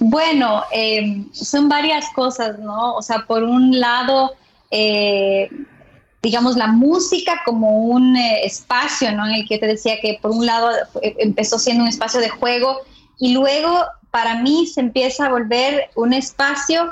Bueno, 0.05 0.65
em, 0.73 1.33
son 1.33 1.69
varias 1.69 2.07
cosas, 2.11 2.59
¿no? 2.59 2.95
O 2.95 3.03
sea, 3.03 3.25
por 3.25 3.45
un 3.45 3.79
lado, 3.79 4.33
eh, 4.73 5.49
digamos, 6.21 6.57
la 6.57 6.67
música 6.67 7.41
como 7.45 7.87
un 7.87 8.17
eh, 8.17 8.45
espacio, 8.45 9.13
¿no? 9.13 9.27
En 9.27 9.35
el 9.35 9.49
que 9.49 9.59
te 9.59 9.67
decía 9.69 10.01
que 10.01 10.19
por 10.21 10.33
un 10.33 10.45
lado 10.45 10.71
eh, 11.03 11.15
empezó 11.21 11.57
siendo 11.59 11.85
un 11.85 11.89
espacio 11.89 12.21
de 12.21 12.31
juego 12.31 12.79
y 13.23 13.33
luego 13.33 13.85
para 14.11 14.43
mí 14.43 14.67
se 14.67 14.81
empieza 14.81 15.27
a 15.27 15.31
volver 15.31 15.91
un 15.95 16.13
espacio 16.13 16.91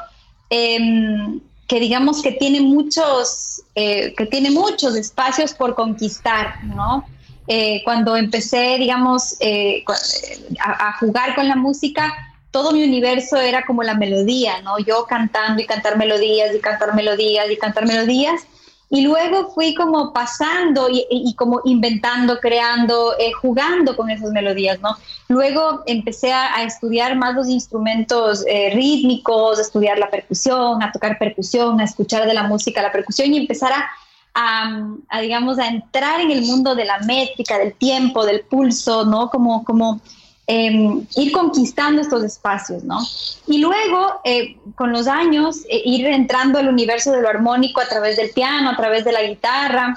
em, 0.49 1.41
que 1.67 1.81
digamos 1.81 2.23
que 2.23 2.33
tiene 2.33 2.61
muchos, 2.61 3.63
que 3.75 4.29
tiene 4.31 4.51
muchos 4.51 4.95
espacios 4.97 5.53
por 5.53 5.75
conquistar, 5.75 6.65
¿no? 6.65 7.05
Eh, 7.53 7.83
cuando 7.83 8.17
empecé, 8.17 8.79
digamos, 8.79 9.35
eh, 9.41 9.83
a, 10.61 10.97
jugar 11.01 11.35
con 11.35 11.49
la 11.49 11.57
música, 11.57 12.15
todo 12.53 12.71
mi 12.71 12.85
universo 12.85 13.39
era 13.39 13.67
como 13.67 13.83
la 13.83 13.95
melodía, 13.95 14.63
¿no? 14.63 14.79
Yo 14.79 15.05
cantando 15.09 15.61
y 15.61 15.67
cantar 15.67 15.99
melodías 15.99 16.55
y 16.55 16.61
cantar 16.61 16.95
melodías 16.95 17.51
y 17.51 17.57
cantar 17.57 17.87
melodías. 17.87 18.43
Y 18.91 19.03
luego 19.03 19.53
fui 19.55 19.75
como 19.75 20.13
pasando 20.13 20.89
y, 20.91 21.35
como 21.37 21.61
inventando, 21.65 22.41
creando, 22.41 23.17
eh, 23.19 23.33
jugando 23.33 23.97
con 23.97 24.11
esas 24.11 24.33
melodías, 24.33 24.81
¿no? 24.81 24.97
Luego 25.29 25.83
empecé 25.87 26.33
a, 26.33 26.65
estudiar 26.65 27.17
más 27.17 27.35
los 27.37 27.49
instrumentos 27.49 28.45
rítmicos, 28.75 29.59
a 29.59 29.63
estudiar 29.63 29.99
la 29.99 30.11
percusión, 30.11 30.83
a 30.83 30.91
tocar 30.91 31.19
percusión, 31.19 31.81
a 31.81 31.85
escuchar 31.85 32.27
de 32.27 32.35
la 32.35 32.43
música 32.43 32.83
la 32.83 32.91
percusión 32.91 33.33
y 33.33 33.39
empezar 33.39 33.73
a 33.73 33.91
a, 34.35 35.21
digamos, 35.21 35.59
a 35.59 35.69
entrar 35.69 36.21
en 36.21 36.31
el 36.31 36.43
mundo 36.43 36.75
de 36.75 36.85
la 36.85 36.99
métrica, 37.01 37.59
del 37.59 37.75
tiempo, 37.75 38.25
del 38.25 38.43
pulso, 38.43 39.05
¿no? 39.05 39.29
Como, 39.31 39.65
como 39.65 40.01
em, 40.53 41.07
ir 41.15 41.31
conquistando 41.31 42.03
estos 42.03 42.25
espacios, 42.25 42.83
¿no? 42.83 42.99
Y 43.47 43.59
luego, 43.59 44.21
eh, 44.25 44.57
con 44.75 44.91
los 44.91 45.07
años, 45.07 45.59
eh, 45.69 45.81
ir 45.85 46.05
entrando 46.09 46.59
al 46.59 46.67
universo 46.67 47.13
de 47.13 47.23
lo 47.23 47.29
armónico 47.29 47.81
a 47.81 47.87
través 47.87 48.17
del 48.17 48.31
piano, 48.31 48.71
a 48.71 48.77
través 48.77 49.05
de 49.05 49.13
la 49.13 49.23
guitarra, 49.23 49.95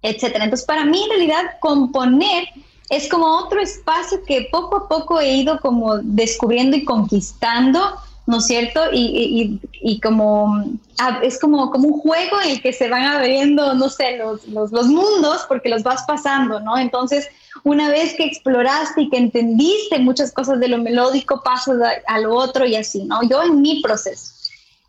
etcétera. 0.00 0.44
Entonces, 0.44 0.66
para 0.66 0.86
mí, 0.86 1.02
en 1.02 1.10
realidad, 1.10 1.42
componer 1.60 2.48
es 2.88 3.10
como 3.10 3.26
otro 3.26 3.60
espacio 3.60 4.24
que 4.26 4.48
poco 4.50 4.76
a 4.76 4.88
poco 4.88 5.20
he 5.20 5.34
ido 5.34 5.60
como 5.60 5.98
descubriendo 5.98 6.74
y 6.74 6.86
conquistando 6.86 7.78
¿no 8.26 8.38
es 8.38 8.46
cierto? 8.46 8.80
Y, 8.92 10.00
como 10.02 10.64
ah, 10.98 11.20
es 11.22 11.38
como, 11.38 11.70
como 11.70 11.88
un 11.88 12.00
juego 12.00 12.40
en 12.42 12.50
el 12.50 12.62
que 12.62 12.72
se 12.72 12.88
van 12.88 13.04
abriendo, 13.04 13.74
no 13.74 13.88
sé, 13.88 14.16
los, 14.16 14.46
los, 14.48 14.72
mundos 14.88 15.44
porque 15.48 15.68
los 15.68 15.82
vas 15.84 16.02
pasando, 16.06 16.60
¿no? 16.60 16.76
Entonces, 16.76 17.28
una 17.62 17.88
vez 17.88 18.14
que 18.14 18.24
exploraste 18.24 19.02
y 19.02 19.10
que 19.10 19.16
entendiste 19.16 19.98
muchas 20.00 20.32
cosas 20.32 20.58
de 20.58 20.68
lo 20.68 20.78
melódico, 20.78 21.42
pasas 21.44 21.76
a, 22.06 22.18
lo 22.18 22.34
otro 22.34 22.66
y 22.66 22.74
así, 22.74 23.04
¿no? 23.04 23.22
Yo 23.28 23.42
en 23.42 23.60
mi 23.62 23.80
proceso. 23.80 24.32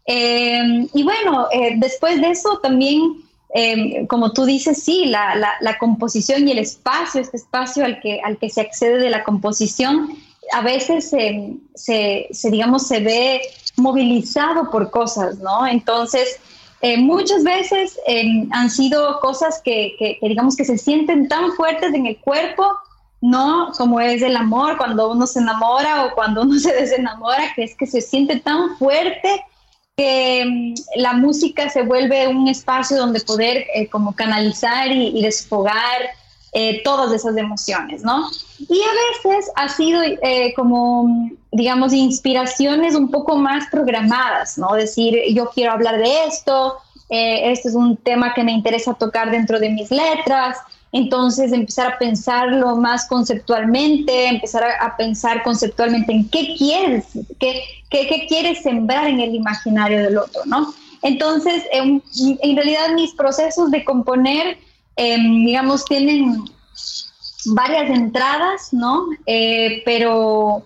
Em, 0.05 0.87
y 0.93 1.03
bueno, 1.03 1.47
eh, 1.51 1.75
después 1.77 2.19
de 2.19 2.31
eso 2.31 2.59
también, 2.63 3.23
em, 3.53 4.07
como 4.07 4.33
tú 4.33 4.45
dices, 4.45 4.81
sí, 4.81 5.05
la, 5.05 5.35
la, 5.35 5.77
composición 5.77 6.47
y 6.47 6.51
el 6.51 6.59
espacio, 6.59 7.21
este 7.21 7.37
espacio 7.37 7.85
al 7.85 7.99
que, 7.99 8.19
al 8.21 8.37
que 8.37 8.49
se 8.49 8.61
accede 8.61 8.97
de 8.97 9.09
la 9.09 9.23
composición, 9.23 10.17
a 10.53 10.61
veces 10.61 11.09
se, 11.09 12.49
digamos, 12.49 12.87
se 12.87 12.99
ve 12.99 13.41
movilizado 13.75 14.69
por 14.71 14.89
cosas, 14.89 15.37
¿no? 15.39 15.67
Entonces, 15.67 16.39
eh, 16.81 16.97
muchas 16.97 17.43
veces 17.43 17.99
em, 18.07 18.47
han 18.51 18.69
sido 18.69 19.19
cosas 19.19 19.61
que, 19.63 20.17
digamos, 20.21 20.55
que 20.55 20.65
se 20.65 20.77
sienten 20.77 21.27
tan 21.27 21.51
fuertes 21.53 21.93
en 21.93 22.05
el 22.05 22.17
cuerpo, 22.17 22.65
¿no? 23.21 23.71
Como 23.77 23.99
es 23.99 24.21
el 24.21 24.35
amor, 24.35 24.77
cuando 24.77 25.11
uno 25.11 25.25
se 25.25 25.39
enamora 25.39 26.05
o 26.05 26.13
cuando 26.13 26.41
uno 26.41 26.59
se 26.59 26.73
desenamora, 26.73 27.53
que 27.55 27.63
es 27.63 27.75
que 27.75 27.87
se 27.87 28.01
siente 28.01 28.39
tan 28.39 28.77
fuerte 28.77 29.43
que 29.95 30.41
em, 30.41 30.75
la 30.95 31.13
música 31.13 31.69
se 31.69 31.81
vuelve 31.81 32.27
un 32.27 32.47
espacio 32.47 32.97
donde 32.97 33.19
poder 33.21 33.65
eh, 33.73 33.89
como 33.89 34.15
canalizar 34.15 34.91
y 34.91 35.21
desfogar 35.21 36.09
eh, 36.53 36.81
todas 36.83 37.11
esas 37.11 37.35
emociones, 37.35 38.03
¿no? 38.03 38.29
Y 38.57 38.81
a 38.81 39.29
veces 39.29 39.51
ha 39.55 39.67
sido 39.67 40.01
eh, 40.01 40.53
como, 40.55 41.29
digamos, 41.51 41.93
inspiraciones 41.93 42.95
un 42.95 43.11
poco 43.11 43.35
más 43.35 43.67
programadas, 43.69 44.57
¿no? 44.57 44.73
Decir, 44.73 45.19
yo 45.33 45.49
quiero 45.53 45.73
hablar 45.73 45.97
de 45.97 46.25
esto, 46.25 46.77
eh, 47.09 47.51
este 47.51 47.69
es 47.69 47.75
un 47.75 47.97
tema 47.97 48.33
que 48.33 48.43
me 48.43 48.53
interesa 48.53 48.93
tocar 48.93 49.29
dentro 49.29 49.59
de 49.59 49.69
mis 49.69 49.91
letras, 49.91 50.57
entonces 50.93 51.51
empezar 51.51 51.93
a 51.93 51.97
pensarlo 51.99 52.77
más 52.77 53.07
conceptualmente, 53.07 54.29
empezar 54.29 54.63
a, 54.63 54.95
pensar 54.95 55.43
conceptualmente 55.43 56.13
en 56.13 56.29
qué 56.29 56.55
quieres, 56.57 57.05
qué, 57.39 57.61
qué, 57.89 58.25
quieres 58.27 58.63
sembrar 58.63 59.07
en 59.07 59.19
el 59.19 59.35
imaginario 59.35 60.01
del 60.01 60.17
otro, 60.17 60.41
¿no? 60.45 60.73
Entonces, 61.01 61.63
en 61.71 62.01
realidad 62.55 62.93
mis 62.95 63.13
procesos 63.13 63.69
de 63.69 63.83
componer 63.83 64.57
Em, 64.97 65.45
digamos, 65.45 65.85
tienen 65.85 66.43
varias 67.45 67.89
entradas, 67.89 68.73
¿no? 68.73 69.05
Eh, 69.27 69.83
pero, 69.85 70.63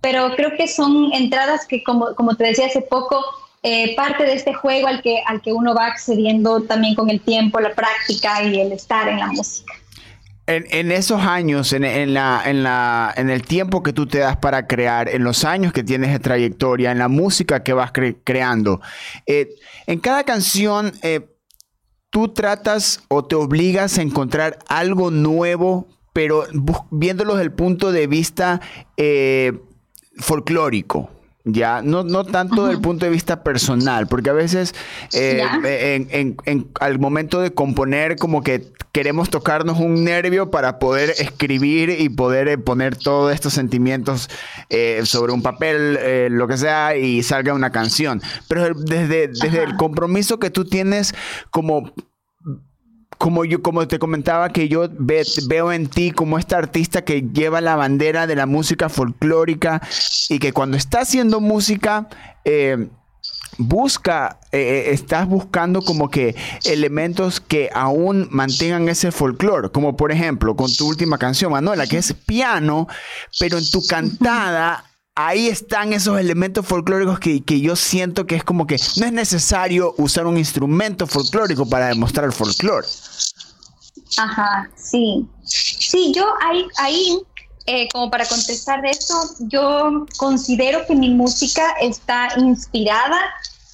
pero 0.00 0.34
creo 0.34 0.50
que 0.56 0.66
son 0.66 1.12
entradas 1.12 1.64
que, 1.66 1.82
como, 1.84 2.14
como 2.16 2.34
te 2.34 2.44
decía 2.44 2.66
hace 2.66 2.82
poco, 2.82 3.24
eh, 3.62 3.94
parte 3.96 4.24
de 4.24 4.34
este 4.34 4.52
juego 4.52 4.88
al 4.88 5.00
que, 5.00 5.22
al 5.26 5.40
que 5.40 5.52
uno 5.52 5.74
va 5.74 5.86
accediendo 5.86 6.60
también 6.62 6.96
con 6.96 7.08
el 7.08 7.20
tiempo, 7.20 7.60
la 7.60 7.72
práctica 7.74 8.42
y 8.42 8.60
el 8.60 8.72
estar 8.72 9.08
en 9.08 9.20
la 9.20 9.28
música. 9.28 9.72
En, 10.46 10.90
esos 10.92 11.20
años, 11.20 11.74
en, 11.74 11.84
en, 11.84 12.14
la, 12.14 12.40
en, 12.46 12.62
la, 12.62 13.12
en 13.18 13.28
el 13.28 13.42
tiempo 13.42 13.82
que 13.82 13.92
tú 13.92 14.06
te 14.06 14.18
das 14.18 14.38
para 14.38 14.66
crear, 14.66 15.10
en 15.10 15.22
los 15.22 15.44
años 15.44 15.74
que 15.74 15.84
tienes 15.84 16.10
de 16.10 16.20
trayectoria, 16.20 16.90
en 16.90 16.98
la 16.98 17.08
música 17.08 17.62
que 17.62 17.74
vas 17.74 17.92
creando, 18.24 18.80
eh, 19.26 19.50
en 19.86 20.00
cada 20.00 20.24
canción, 20.24 20.94
tú 22.10 22.28
tratas 22.28 23.04
o 23.08 23.24
te 23.24 23.36
obligas 23.36 23.98
a 23.98 24.02
encontrar 24.02 24.58
algo 24.68 25.10
nuevo, 25.10 25.88
pero 26.12 26.44
viéndolo 26.90 27.34
desde 27.34 27.44
el 27.44 27.52
punto 27.52 27.92
de 27.92 28.06
vista 28.06 28.60
eh, 28.96 29.52
folclórico. 30.16 31.10
Ya, 31.50 31.80
no, 31.82 32.04
no 32.04 32.24
tanto 32.24 32.64
desde 32.64 32.76
el 32.76 32.82
punto 32.82 33.06
de 33.06 33.10
vista 33.10 33.42
personal, 33.42 34.06
porque 34.06 34.28
a 34.28 34.34
veces 34.34 34.74
eh, 35.14 36.06
en, 36.44 36.68
al 36.78 36.98
momento 36.98 37.40
de 37.40 37.52
componer 37.52 38.16
como 38.16 38.42
que 38.42 38.70
queremos 38.92 39.30
tocarnos 39.30 39.78
un 39.78 40.04
nervio 40.04 40.50
para 40.50 40.78
poder 40.78 41.10
escribir 41.18 41.88
y 41.90 42.10
poder 42.10 42.48
eh, 42.48 42.58
poner 42.58 42.96
todos 42.96 43.32
estos 43.32 43.54
sentimientos 43.54 44.28
sobre 45.04 45.32
un 45.32 45.42
papel, 45.42 45.98
lo 46.30 46.46
que 46.48 46.58
sea, 46.58 46.96
y 46.96 47.22
salga 47.22 47.54
una 47.54 47.70
canción. 47.70 48.20
Pero 48.48 48.74
desde, 48.74 49.28
desde 49.28 49.62
el 49.62 49.76
compromiso 49.76 50.38
que 50.38 50.50
tú 50.50 50.64
tienes 50.64 51.14
como 51.50 51.92
como 53.18 53.44
yo, 53.44 53.62
como 53.62 53.86
te 53.88 53.98
comentaba, 53.98 54.50
que 54.50 54.68
yo 54.68 54.88
veo 54.98 55.72
en 55.72 55.88
ti 55.88 56.12
como 56.12 56.38
esta 56.38 56.56
artista 56.56 57.04
que 57.04 57.22
lleva 57.22 57.60
la 57.60 57.76
bandera 57.76 58.26
de 58.26 58.36
la 58.36 58.46
música 58.46 58.88
folclórica 58.88 59.82
y 60.28 60.38
que 60.38 60.52
cuando 60.52 60.76
está 60.76 61.00
haciendo 61.00 61.40
música, 61.40 62.08
eh, 62.44 62.88
busca, 63.58 64.38
eh, 64.52 64.58
eh, 64.58 64.92
estás 64.92 65.26
buscando 65.28 65.82
como 65.82 66.10
que 66.10 66.36
elementos 66.64 67.40
que 67.40 67.70
aún 67.74 68.28
mantengan 68.30 68.88
ese 68.88 69.10
folclore, 69.10 69.70
como 69.70 69.96
por 69.96 70.12
ejemplo 70.12 70.56
con 70.56 70.72
tu 70.72 70.86
última 70.86 71.18
canción, 71.18 71.52
Manuela, 71.52 71.86
que 71.86 71.98
es 71.98 72.12
piano, 72.12 72.86
pero 73.40 73.58
en 73.58 73.68
tu 73.68 73.84
cantada 73.84 74.84
ahí 75.18 75.48
están 75.48 75.92
esos 75.92 76.20
elementos 76.20 76.64
folclóricos 76.64 77.18
que, 77.18 77.60
yo 77.60 77.74
siento 77.74 78.24
que 78.24 78.36
es 78.36 78.44
como 78.44 78.68
que 78.68 78.76
no 78.98 79.06
es 79.06 79.12
necesario 79.12 79.92
usar 79.98 80.28
un 80.28 80.38
instrumento 80.38 81.08
folclórico 81.08 81.68
para 81.68 81.88
demostrar 81.88 82.32
folclore. 82.32 82.86
Ajá, 84.16 84.70
sí. 84.76 85.26
Sí, 85.42 86.12
yo 86.14 86.24
ahí, 86.40 86.64
ahí 86.78 87.18
eh, 87.66 87.88
como 87.92 88.12
para 88.12 88.26
contestar 88.26 88.80
de 88.80 88.90
esto, 88.90 89.14
yo 89.40 90.06
considero 90.18 90.86
que 90.86 90.94
mi 90.94 91.10
música 91.10 91.64
está 91.80 92.28
inspirada 92.36 93.18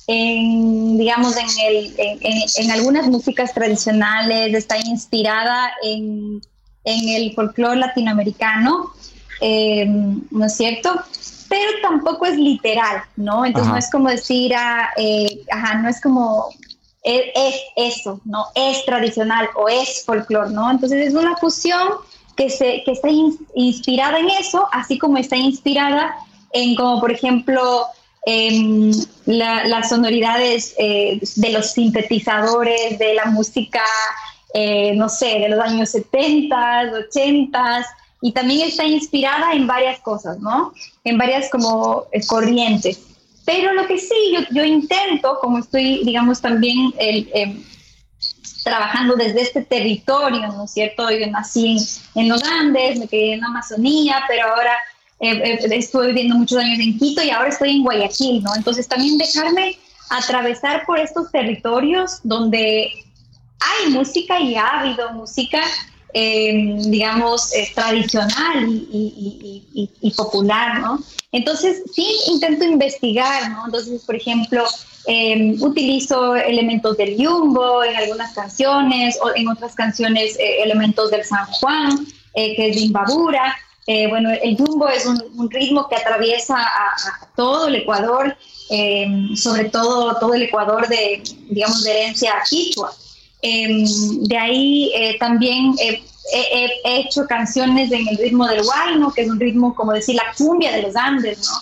en, 0.06 0.96
digamos, 0.96 1.36
en, 1.36 1.46
el, 1.68 1.94
en, 1.98 2.70
algunas 2.70 3.06
músicas 3.06 3.52
tradicionales, 3.52 4.54
está 4.54 4.78
inspirada 4.78 5.72
en, 5.82 6.40
el 6.84 7.34
folclore 7.34 7.80
latinoamericano, 7.80 8.92
eh, 9.42 9.86
¿no 10.30 10.46
es 10.46 10.56
cierto? 10.56 11.02
Pero 11.54 11.70
tampoco 11.82 12.26
es 12.26 12.36
literal, 12.36 13.04
¿no? 13.14 13.46
Entonces 13.46 13.70
no 13.70 13.78
es 13.78 13.88
como 13.88 14.08
decir, 14.08 14.52
ah, 14.56 14.90
eh, 14.96 15.40
ajá, 15.52 15.76
no 15.76 15.88
es 15.88 16.00
como 16.00 16.48
es, 17.04 17.54
eso, 17.76 18.20
¿no? 18.24 18.46
Es 18.56 18.84
tradicional 18.84 19.48
o 19.54 19.68
es 19.68 20.04
folclore, 20.04 20.50
¿no? 20.50 20.68
Entonces 20.68 21.06
es 21.06 21.14
una 21.14 21.36
fusión 21.36 21.90
que, 22.36 22.50
se, 22.50 22.82
que 22.82 22.90
está 22.90 23.08
inspirada 23.54 24.18
en 24.18 24.30
eso, 24.30 24.66
así 24.72 24.98
como 24.98 25.16
está 25.16 25.36
inspirada 25.36 26.16
en 26.52 26.74
como, 26.74 27.00
por 27.00 27.12
ejemplo, 27.12 27.86
em, 28.26 28.90
las 29.26 29.90
sonoridades 29.90 30.74
eh, 30.76 31.20
de 31.36 31.50
los 31.50 31.70
sintetizadores, 31.70 32.98
de 32.98 33.14
la 33.14 33.26
música, 33.26 33.84
eh, 34.54 34.92
no 34.96 35.08
sé, 35.08 35.38
de 35.38 35.50
los 35.50 35.60
años 35.60 35.90
70, 35.90 36.94
80, 37.10 37.86
y 38.24 38.32
también 38.32 38.66
está 38.66 38.84
inspirada 38.84 39.52
en 39.52 39.66
varias 39.66 40.00
cosas, 40.00 40.38
¿no? 40.40 40.72
En 41.04 41.18
varias 41.18 41.50
como 41.50 42.06
eh, 42.10 42.26
corrientes. 42.26 42.98
Pero 43.44 43.74
lo 43.74 43.86
que 43.86 43.98
sí, 43.98 44.14
yo, 44.32 44.40
yo 44.50 44.64
intento, 44.64 45.36
como 45.42 45.58
estoy, 45.58 46.02
digamos, 46.04 46.40
también 46.40 46.94
el, 46.98 47.28
em, 47.34 47.62
trabajando 48.64 49.14
desde 49.14 49.42
este 49.42 49.60
territorio, 49.60 50.48
¿no 50.48 50.64
es 50.64 50.70
cierto? 50.70 51.10
Yo 51.10 51.26
nací 51.26 51.76
en, 52.14 52.28
los 52.30 52.42
Andes, 52.44 52.98
me 52.98 53.08
quedé 53.08 53.34
en 53.34 53.40
la 53.40 53.48
Amazonía, 53.48 54.22
pero 54.26 54.54
ahora 54.54 54.72
eh, 55.20 55.58
eh, 55.60 55.68
estuve 55.72 56.06
viviendo 56.06 56.36
muchos 56.36 56.56
años 56.56 56.78
en 56.78 56.98
Quito 56.98 57.22
y 57.22 57.28
ahora 57.28 57.50
estoy 57.50 57.76
en 57.76 57.82
Guayaquil, 57.82 58.42
¿no? 58.42 58.56
Entonces 58.56 58.88
también 58.88 59.18
dejarme 59.18 59.76
atravesar 60.08 60.86
por 60.86 60.98
estos 60.98 61.30
territorios 61.30 62.20
donde 62.22 62.90
hay 63.60 63.90
música 63.90 64.40
y 64.40 64.54
ha 64.54 64.80
habido 64.80 65.12
música 65.12 65.60
Em, 66.16 66.78
digamos, 66.92 67.50
tradicional 67.74 68.68
y, 68.68 70.14
popular, 70.16 70.78
¿no? 70.78 71.00
Entonces, 71.32 71.82
sí 71.92 72.06
intento 72.28 72.62
investigar, 72.62 73.50
¿no? 73.50 73.64
Entonces, 73.66 74.00
por 74.06 74.14
ejemplo, 74.14 74.64
em, 75.08 75.60
utilizo 75.60 76.36
elementos 76.36 76.96
del 76.98 77.16
yumbo 77.16 77.82
en 77.82 77.96
algunas 77.96 78.32
canciones, 78.32 79.18
o 79.20 79.32
en 79.34 79.48
otras 79.48 79.74
canciones 79.74 80.38
eh, 80.38 80.62
elementos 80.62 81.10
del 81.10 81.24
San 81.24 81.46
Juan, 81.46 82.06
eh, 82.34 82.54
que 82.54 82.68
es 82.68 82.76
de 82.76 82.82
Imbabura. 82.82 83.56
Eh, 83.88 84.06
bueno, 84.06 84.30
el 84.30 84.56
yumbo 84.56 84.88
es 84.88 85.04
un, 85.06 85.50
ritmo 85.50 85.88
que 85.88 85.96
atraviesa 85.96 86.58
a, 86.58 87.28
todo 87.34 87.66
el 87.66 87.74
Ecuador, 87.74 88.36
em, 88.70 89.34
sobre 89.34 89.64
todo 89.64 90.16
todo 90.20 90.32
el 90.34 90.42
Ecuador 90.42 90.86
de, 90.86 91.24
digamos, 91.50 91.82
de 91.82 91.90
herencia 91.90 92.34
quichua. 92.48 92.92
Em, 93.46 93.84
de 94.22 94.38
ahí 94.38 94.90
eh, 94.94 95.18
también 95.18 95.74
eh, 96.32 96.68
he, 96.84 97.00
hecho 97.00 97.26
canciones 97.26 97.92
en 97.92 98.08
el 98.08 98.16
ritmo 98.16 98.46
del 98.46 98.62
huayno, 98.62 99.12
que 99.12 99.22
es 99.22 99.30
un 99.30 99.40
ritmo, 99.40 99.74
como 99.74 99.92
decir, 99.92 100.14
la 100.14 100.32
cumbia 100.36 100.72
de 100.72 100.82
los 100.82 100.96
Andes, 100.96 101.38
¿no? 101.38 101.52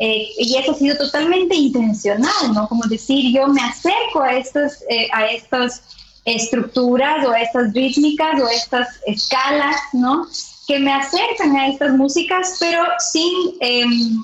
Eh, 0.00 0.28
y 0.38 0.56
eso 0.56 0.72
ha 0.72 0.74
sido 0.74 0.96
totalmente 0.96 1.54
intencional, 1.54 2.52
¿no? 2.54 2.68
Como 2.68 2.84
decir, 2.86 3.34
yo 3.34 3.48
me 3.48 3.60
acerco 3.62 4.22
a 4.22 4.36
estas, 4.36 4.84
a 5.12 5.26
estas 5.26 5.82
estructuras 6.24 7.26
o 7.26 7.30
a 7.30 7.40
estas 7.40 7.72
rítmicas 7.72 8.40
o 8.40 8.46
a 8.46 8.52
estas 8.52 8.88
escalas, 9.06 9.76
¿no? 9.92 10.26
Que 10.66 10.78
me 10.78 10.92
acercan 10.92 11.56
a 11.56 11.68
estas 11.68 11.92
músicas, 11.92 12.56
pero 12.60 12.82
sin 13.12 13.32
em, 13.60 14.22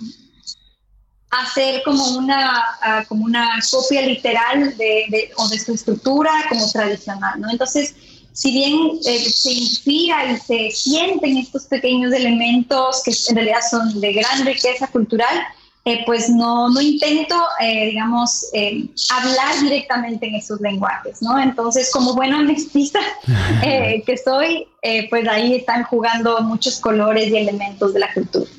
hacer 1.31 1.83
como 1.83 2.05
una, 2.17 2.63
ah, 2.83 3.05
como 3.09 3.25
una 3.25 3.59
copia 3.71 4.03
literal 4.03 4.77
de, 4.77 5.33
o 5.37 5.49
de 5.49 5.59
su 5.59 5.75
estructura 5.75 6.31
como 6.49 6.71
tradicional, 6.71 7.41
¿no? 7.41 7.51
Entonces, 7.51 7.95
si 8.35 8.51
bien 8.51 8.99
eh, 9.07 9.31
se 9.31 9.53
inspira 9.53 10.33
y 10.33 10.37
se 10.39 10.71
sienten 10.73 11.39
estos 11.39 11.67
pequeños 11.67 12.13
elementos 12.13 13.03
que 13.05 13.13
en 13.29 13.37
realidad 13.37 13.61
son 13.71 14.01
de 14.01 14.13
gran 14.13 14.45
riqueza 14.45 14.89
cultural, 14.89 15.35
eh, 15.85 16.03
pues 16.05 16.29
no, 16.29 16.69
no 16.69 16.81
intento, 16.81 17.37
eh, 17.61 17.91
digamos, 17.91 18.47
hablar 19.11 19.61
directamente 19.63 20.27
en 20.27 20.35
esos 20.35 20.61
lenguajes, 20.61 21.23
¿no? 21.23 21.39
Entonces, 21.39 21.91
como 21.93 22.15
buena 22.15 22.43
mestiza 22.43 22.99
que 23.63 24.17
soy, 24.23 24.67
pues 25.11 25.29
ahí 25.29 25.55
están 25.55 25.85
jugando 25.85 26.41
muchos 26.41 26.81
colores 26.81 27.29
y 27.29 27.37
elementos 27.37 27.95
de 27.95 28.01
la 28.01 28.13
cultura 28.13 28.51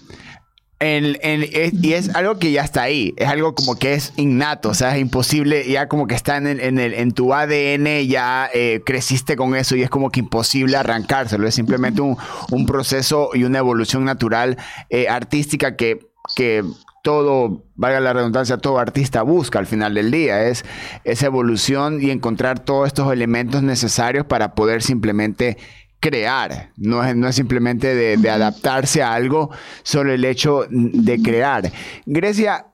y 0.82 1.94
es 1.94 2.14
algo 2.16 2.38
que 2.38 2.52
ya 2.52 2.64
está 2.64 2.84
ahí, 2.84 3.14
es 3.18 3.30
algo 3.30 3.56
como 3.56 3.78
que 3.78 3.94
es 3.94 4.12
innato, 4.18 4.70
o 4.70 4.74
sea, 4.74 4.96
es 4.96 5.02
imposible, 5.02 5.68
ya 5.70 5.88
como 5.88 6.06
que 6.06 6.16
está 6.16 6.36
en, 6.38 6.48
el, 6.48 6.94
en 6.94 7.12
tu 7.14 7.34
ADN, 7.34 8.06
ya 8.08 8.50
eh, 8.54 8.82
creciste 8.86 9.38
con 9.38 9.56
eso 9.56 9.78
y 9.78 9.84
es 9.84 9.90
como 9.90 10.12
que 10.12 10.20
imposible 10.20 10.76
arrancárselo, 10.76 11.48
es 11.48 11.56
simplemente 11.56 12.02
un, 12.02 12.18
proceso 12.66 13.30
y 13.34 13.46
una 13.46 13.60
evolución 13.60 14.04
natural 14.04 14.58
eh, 14.90 15.08
artística 15.08 15.76
que, 15.76 16.00
que 16.36 16.64
todo, 17.04 17.64
valga 17.76 18.00
la 18.00 18.14
redundancia, 18.14 18.58
todo 18.58 18.80
artista 18.80 19.22
busca 19.22 19.60
al 19.60 19.68
final 19.68 19.94
del 19.94 20.12
día, 20.12 20.46
es 20.46 20.66
esa 21.04 21.28
evolución 21.28 22.02
y 22.02 22.10
encontrar 22.10 22.60
todos 22.60 22.88
estos 22.88 23.14
elementos 23.14 23.62
necesarios 23.64 24.26
para 24.26 24.56
poder 24.56 24.82
simplemente 24.82 25.58
crear, 26.00 26.72
no 26.78 27.04
es, 27.04 27.16
no 27.16 27.28
es 27.28 27.36
simplemente 27.36 27.96
de, 27.96 28.30
adaptarse 28.30 29.02
a 29.02 29.14
algo, 29.14 29.52
solo 29.84 30.14
el 30.14 30.24
hecho 30.26 30.66
de 30.70 31.22
crear. 31.22 31.72
Grecia, 32.06 32.68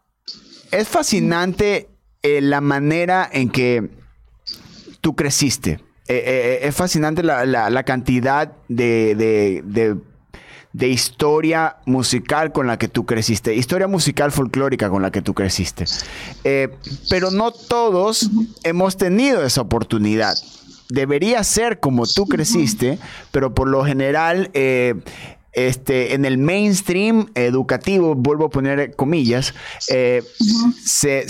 es 0.72 0.88
fascinante 0.88 1.90
eh, 2.24 2.42
la 2.42 2.62
manera 2.62 3.30
en 3.32 3.50
que 3.50 3.90
tú 5.02 5.16
creciste. 5.16 5.80
Eh, 6.08 6.24
eh, 6.26 6.60
es 6.64 6.76
fascinante 6.76 7.24
la, 7.24 7.84
cantidad 7.84 8.52
de, 8.68 9.62
de, 10.74 10.88
historia 10.88 11.78
musical 11.86 12.52
con 12.52 12.68
la 12.68 12.78
que 12.78 12.90
tú 12.90 13.06
creciste, 13.06 13.56
historia 13.56 13.88
musical 13.88 14.32
folclórica 14.32 14.90
con 14.90 15.02
la 15.02 15.12
que 15.12 15.22
tú 15.22 15.34
creciste. 15.34 15.86
pero 17.10 17.32
no 17.32 17.52
todos 17.52 18.30
hemos 18.64 18.98
tenido 18.98 19.46
esa 19.46 19.62
oportunidad 19.62 20.36
debería 20.92 21.44
ser 21.44 21.80
como 21.80 22.06
tú 22.06 22.28
creciste, 22.28 23.00
pero 23.32 23.54
por 23.54 23.68
lo 23.68 23.84
general... 23.84 24.50
Eh, 24.54 24.96
este, 25.54 26.14
en 26.14 26.24
el 26.24 26.38
mainstream 26.38 27.30
educativo, 27.36 28.16
vuelvo 28.16 28.46
a 28.46 28.50
poner 28.50 28.96
comillas, 28.96 29.54
eh, 29.90 30.24
se, 30.86 31.26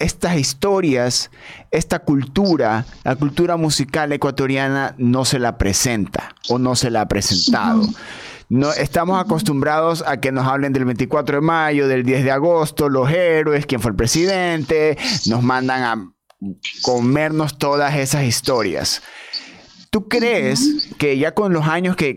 estas 0.00 0.38
historias, 0.38 1.30
esta 1.70 2.00
cultura, 2.00 2.86
la 3.04 3.14
cultura 3.16 3.56
musical 3.56 4.10
ecuatoriana 4.12 4.94
no 4.96 5.24
se 5.24 5.38
la 5.38 5.58
presenta 5.58 6.34
o 6.48 6.58
no 6.58 6.74
se 6.74 6.90
la 6.90 7.02
ha 7.02 7.08
presentado. 7.08 7.86
No, 8.48 8.72
estamos 8.72 9.20
acostumbrados 9.20 10.02
a 10.04 10.18
que 10.18 10.32
nos 10.32 10.46
hablen 10.46 10.72
del 10.72 10.84
24 10.84 11.36
de 11.36 11.40
mayo, 11.40 11.86
del 11.86 12.02
10 12.02 12.24
de 12.24 12.30
agosto, 12.32 12.88
los 12.88 13.08
héroes, 13.10 13.64
quién 13.64 13.80
fue 13.80 13.92
el 13.92 13.96
presidente, 13.96 14.98
nos 15.26 15.42
mandan 15.42 15.82
a 15.84 16.12
comernos 16.82 17.58
todas 17.58 17.96
esas 17.96 18.24
historias. 18.24 19.02
¿Tú 19.90 20.06
crees 20.06 20.88
que 20.98 21.18
ya 21.18 21.34
con 21.34 21.52
los 21.52 21.66
años 21.66 21.96
que, 21.96 22.14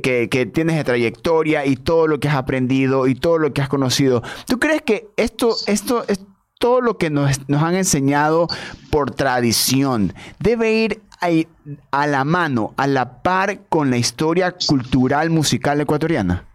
tienes 0.54 0.76
de 0.76 0.84
trayectoria 0.84 1.66
y 1.66 1.76
todo 1.76 2.06
lo 2.06 2.20
que 2.20 2.28
has 2.28 2.36
aprendido 2.36 3.08
y 3.08 3.16
todo 3.16 3.40
lo 3.40 3.52
que 3.52 3.62
has 3.62 3.70
conocido, 3.70 4.22
¿tú 4.46 4.60
crees 4.60 4.84
que 4.84 5.08
esto, 5.18 5.56
esto 5.66 6.06
es 6.08 6.20
todo 6.60 6.82
lo 6.82 6.98
que 7.00 7.10
nos, 7.10 7.40
han 7.50 7.76
enseñado 7.76 8.48
por 8.92 9.12
tradición 9.12 10.14
debe 10.40 10.72
ir 10.72 11.02
a, 11.92 12.06
la 12.06 12.24
mano, 12.24 12.76
a 12.78 12.86
la 12.86 13.24
par 13.24 13.62
con 13.70 13.90
la 13.90 13.98
historia 13.98 14.56
cultural 14.68 15.32
musical 15.32 15.82
ecuatoriana? 15.82 16.46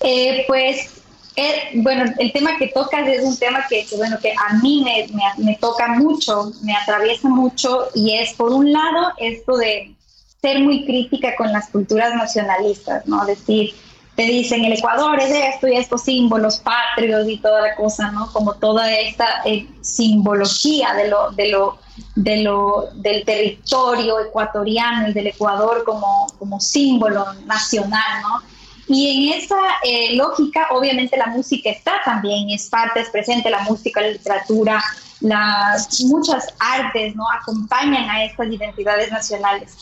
Eh, 0.00 0.44
pues 0.46 0.97
Eh, 1.40 1.70
bueno, 1.74 2.02
el 2.18 2.32
tema 2.32 2.58
que 2.58 2.66
tocas 2.66 3.06
es 3.06 3.22
un 3.22 3.36
tema 3.36 3.64
que, 3.68 3.86
bueno, 3.96 4.18
que 4.20 4.32
a 4.32 4.54
mí 4.54 4.82
me, 4.82 5.06
me, 5.36 5.54
toca 5.54 5.86
mucho, 5.86 6.50
me 6.62 6.74
atraviesa 6.74 7.28
mucho 7.28 7.86
y 7.94 8.16
es, 8.16 8.32
por 8.32 8.50
un 8.50 8.72
lado, 8.72 9.12
esto 9.18 9.56
de 9.56 9.94
ser 10.42 10.58
muy 10.58 10.84
crítica 10.84 11.36
con 11.36 11.52
las 11.52 11.68
culturas 11.68 12.12
nacionalistas, 12.12 13.06
¿no? 13.06 13.24
Decir, 13.24 13.72
te 14.16 14.24
dicen 14.24 14.64
el 14.64 14.72
Ecuador 14.72 15.20
es 15.20 15.30
esto 15.30 15.68
y 15.68 15.76
estos 15.76 16.02
símbolos 16.02 16.56
patrios 16.56 17.28
y 17.28 17.38
toda 17.38 17.60
la 17.60 17.76
cosa, 17.76 18.10
¿no? 18.10 18.32
Como 18.32 18.54
toda 18.54 18.92
esta 18.92 19.42
eh, 19.44 19.68
simbología 19.80 20.92
de 20.94 21.06
lo, 21.06 21.30
de 21.30 21.50
lo, 21.50 21.78
de 22.16 22.42
lo, 22.42 22.88
del 22.94 23.24
territorio 23.24 24.18
ecuatoriano 24.18 25.10
y 25.10 25.12
del 25.12 25.28
Ecuador 25.28 25.84
como, 25.84 26.26
como 26.36 26.58
símbolo 26.58 27.32
nacional, 27.46 28.22
¿no? 28.22 28.57
Y 28.88 29.28
en 29.28 29.38
esa 29.38 29.56
eh, 29.84 30.14
lógica, 30.14 30.68
obviamente 30.70 31.16
la 31.16 31.26
música 31.26 31.70
está 31.70 32.00
también, 32.04 32.48
es 32.50 32.68
parte, 32.68 33.00
es 33.00 33.10
presente 33.10 33.50
la 33.50 33.60
música, 33.60 34.00
la 34.00 34.08
literatura, 34.08 34.82
las 35.20 36.00
muchas 36.04 36.46
artes, 36.58 37.14
¿no? 37.14 37.24
Acompañan 37.40 38.08
a 38.08 38.24
estas 38.24 38.46
identidades 38.48 39.10
nacionales. 39.10 39.76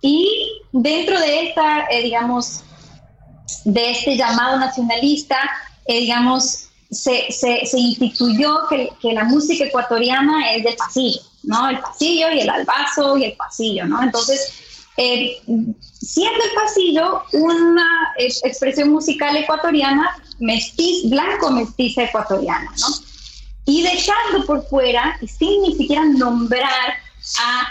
Y 0.00 0.62
dentro 0.72 1.18
de 1.20 1.48
esta, 1.48 1.86
eh, 1.90 2.02
digamos, 2.02 2.62
de 3.64 3.90
este 3.90 4.16
llamado 4.16 4.58
nacionalista, 4.58 5.38
eh, 5.86 6.00
digamos, 6.00 6.68
se, 6.90 7.30
se, 7.30 7.66
se 7.66 7.78
instituyó 7.78 8.66
que, 8.70 8.90
que, 9.02 9.12
la 9.12 9.24
música 9.24 9.64
ecuatoriana 9.64 10.52
es 10.52 10.64
del 10.64 10.76
pasillo, 10.76 11.20
¿no? 11.42 11.68
El 11.68 11.80
pasillo 11.80 12.30
y 12.30 12.40
el 12.40 12.48
albazo 12.48 13.18
y 13.18 13.24
el 13.24 13.36
pasillo, 13.36 13.84
¿no? 13.84 14.02
Entonces, 14.02 14.67
eh, 14.98 15.40
siendo 15.92 16.44
el 16.44 16.50
pasillo 16.56 17.22
una 17.32 18.14
expresión 18.18 18.90
musical 18.90 19.36
ecuatoriana, 19.36 20.10
mestiz, 20.40 21.08
blanco 21.08 21.50
mestiza 21.52 22.02
ecuatoriana, 22.02 22.68
¿no? 22.80 22.86
Y 23.64 23.82
dejando 23.82 24.44
por 24.44 24.66
fuera, 24.66 25.16
sin 25.38 25.62
ni 25.62 25.76
siquiera 25.76 26.04
nombrar 26.04 26.94
a 27.38 27.68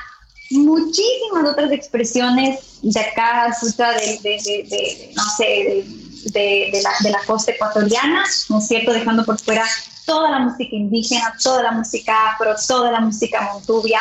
muchísimas 0.51 1.49
otras 1.51 1.71
expresiones 1.73 2.79
de 2.81 2.99
acá, 2.99 3.53
de, 3.75 4.19
de, 4.23 5.11
no 5.13 5.23
sé, 5.35 5.85
la, 6.33 6.91
de 7.01 7.09
la 7.09 7.19
costa 7.25 7.51
ecuatoriana, 7.51 8.23
¿no 8.47 8.59
es 8.59 8.67
cierto? 8.67 8.93
Dejando 8.93 9.25
por 9.25 9.37
fuera 9.37 9.65
toda 10.05 10.31
la 10.31 10.39
música 10.39 10.73
indígena, 10.73 11.35
toda 11.43 11.63
la 11.63 11.71
música 11.73 12.31
afro, 12.31 12.55
toda 12.67 12.91
la 12.91 13.01
música 13.01 13.41
montubia, 13.53 13.99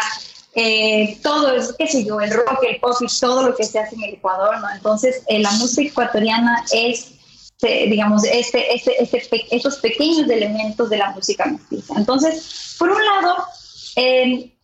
eh, 0.59 1.19
todo 1.23 1.53
eso, 1.53 1.75
qué 1.79 1.87
sé 1.87 2.05
yo, 2.05 2.19
el 2.19 2.31
rock, 2.31 2.65
el 2.67 2.81
pop 2.81 2.97
y 3.01 3.21
todo 3.21 3.43
lo 3.43 3.55
que 3.55 3.65
se 3.65 3.79
hace 3.79 3.95
en 3.95 4.05
el 4.05 4.15
Ecuador, 4.15 4.59
¿no? 4.59 4.71
Entonces, 4.75 5.23
eh, 5.29 5.39
la 5.39 5.51
música 5.53 5.91
ecuatoriana 5.91 6.65
es, 6.73 7.13
eh, 7.61 7.91
digamos, 7.91 8.25
este, 8.25 8.75
este, 8.75 9.03
este, 9.03 9.47
estos 9.55 9.77
pequeños 9.77 10.31
elementos 10.31 10.89
de 10.89 10.97
la 10.97 11.11
música 11.11 11.45
mestiza. 11.45 11.95
Entonces, 11.99 12.75
por 12.79 12.91
un 12.91 13.05
lado, 13.05 13.37
eh, 13.97 14.57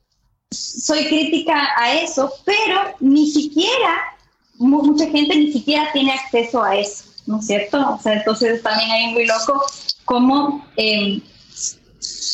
soy 0.50 1.04
crítica 1.08 1.68
a 1.76 1.92
eso, 1.92 2.32
pero 2.46 2.94
ni 3.00 3.30
siquiera, 3.30 4.16
mucha 4.56 5.06
gente 5.10 5.36
ni 5.36 5.52
siquiera 5.52 5.90
tiene 5.92 6.12
acceso 6.12 6.62
a 6.62 6.74
eso, 6.74 7.04
¿no 7.26 7.38
es 7.38 7.46
cierto? 7.46 7.96
O 7.96 8.00
sea, 8.00 8.14
entonces 8.14 8.62
también 8.62 8.90
hay 8.90 9.12
muy 9.12 9.26
loco 9.26 9.62
como, 10.06 10.66
em, 10.76 11.20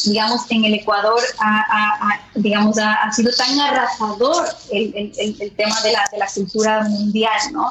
digamos, 0.04 0.42
en 0.50 0.64
el 0.64 0.74
Ecuador 0.74 1.20
ha, 1.40 2.20
digamos, 2.34 2.78
ha, 2.78 3.10
sido 3.12 3.30
tan 3.36 3.58
arrasador 3.60 4.46
el, 4.70 5.12
el, 5.16 5.52
tema 5.56 5.80
de 5.82 5.92
la, 5.92 6.04
de 6.10 6.18
la, 6.18 6.26
cultura 6.26 6.82
mundial, 6.84 7.38
¿no? 7.52 7.70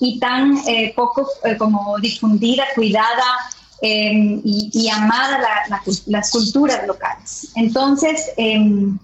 Y 0.00 0.18
tan 0.18 0.58
eh, 0.68 0.92
poco 0.96 1.28
eh, 1.44 1.56
como 1.56 1.98
difundida, 1.98 2.64
cuidada 2.74 3.24
em, 3.82 4.40
y, 4.44 4.88
amada 4.88 5.38
las 6.06 6.30
culturas 6.30 6.86
locales. 6.86 7.48
Entonces, 7.54 8.30
em, 8.36 8.98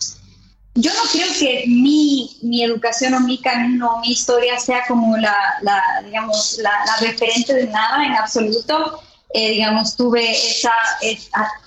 yo 0.74 0.92
no 0.94 1.00
creo 1.10 1.26
que 1.38 1.64
mi, 1.66 2.38
mi, 2.42 2.62
educación 2.62 3.14
o 3.14 3.20
mi 3.20 3.38
camino 3.38 3.94
o 3.94 4.00
mi 4.00 4.12
historia 4.12 4.58
sea 4.58 4.82
como 4.86 5.16
la, 5.16 5.36
la 5.62 5.82
digamos, 6.04 6.58
la, 6.62 6.70
referente 7.00 7.54
de 7.54 7.66
nada 7.66 8.04
en 8.04 8.12
absoluto. 8.12 9.00
Eh, 9.32 9.50
digamos, 9.52 9.94
tuve 9.94 10.28
esa, 10.28 10.72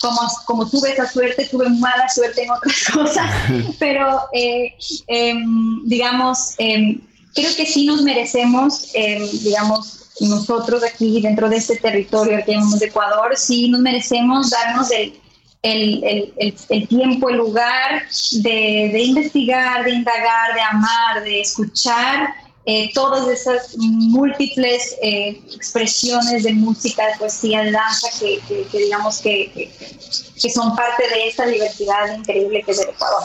como, 0.01 0.19
como 0.45 0.69
tuve 0.69 0.91
esa 0.91 1.09
suerte, 1.09 1.47
tuve 1.49 1.69
mala 1.69 2.09
suerte 2.09 2.43
en 2.43 2.51
otras 2.51 2.83
cosas, 2.93 3.31
pero 3.79 4.19
eh, 4.33 4.75
em, 5.07 5.81
digamos, 5.85 6.55
em, 6.57 6.99
creo 7.33 7.55
que 7.55 7.65
sí 7.65 7.85
nos 7.85 8.01
merecemos, 8.01 8.89
em, 8.93 9.25
digamos, 9.43 10.09
nosotros 10.19 10.83
aquí 10.83 11.21
dentro 11.21 11.47
de 11.47 11.55
este 11.57 11.77
territorio, 11.77 12.37
aquí 12.37 12.51
en 12.51 12.63
Ecuador, 12.81 13.33
sí 13.37 13.69
nos 13.69 13.79
merecemos 13.79 14.49
darnos 14.49 14.91
el, 14.91 15.17
el, 15.61 16.03
el, 16.37 16.55
el, 16.69 16.87
tiempo, 16.89 17.29
el 17.29 17.37
lugar 17.37 18.03
de, 18.31 18.89
de, 18.91 19.03
investigar, 19.03 19.85
de 19.85 19.91
indagar, 19.91 20.53
de 20.53 20.61
amar, 20.61 21.23
de 21.23 21.39
escuchar 21.39 22.42
eh, 22.65 22.91
todas 22.93 23.27
esas 23.27 23.75
múltiples 23.77 24.95
eh, 25.01 25.41
expresiones 25.53 26.43
de 26.43 26.53
música, 26.53 27.03
poesía, 27.19 27.61
de 27.61 27.71
danza 27.71 28.07
que, 28.19 28.39
que, 28.71 28.77
digamos 28.77 29.19
que, 29.19 29.51
que, 29.51 30.49
son 30.49 30.75
parte 30.75 31.03
de 31.09 31.27
esta 31.27 31.45
diversidad 31.45 32.15
increíble 32.17 32.63
que 32.63 32.71
es 32.71 32.79
el 32.79 32.89
Ecuador. 32.89 33.23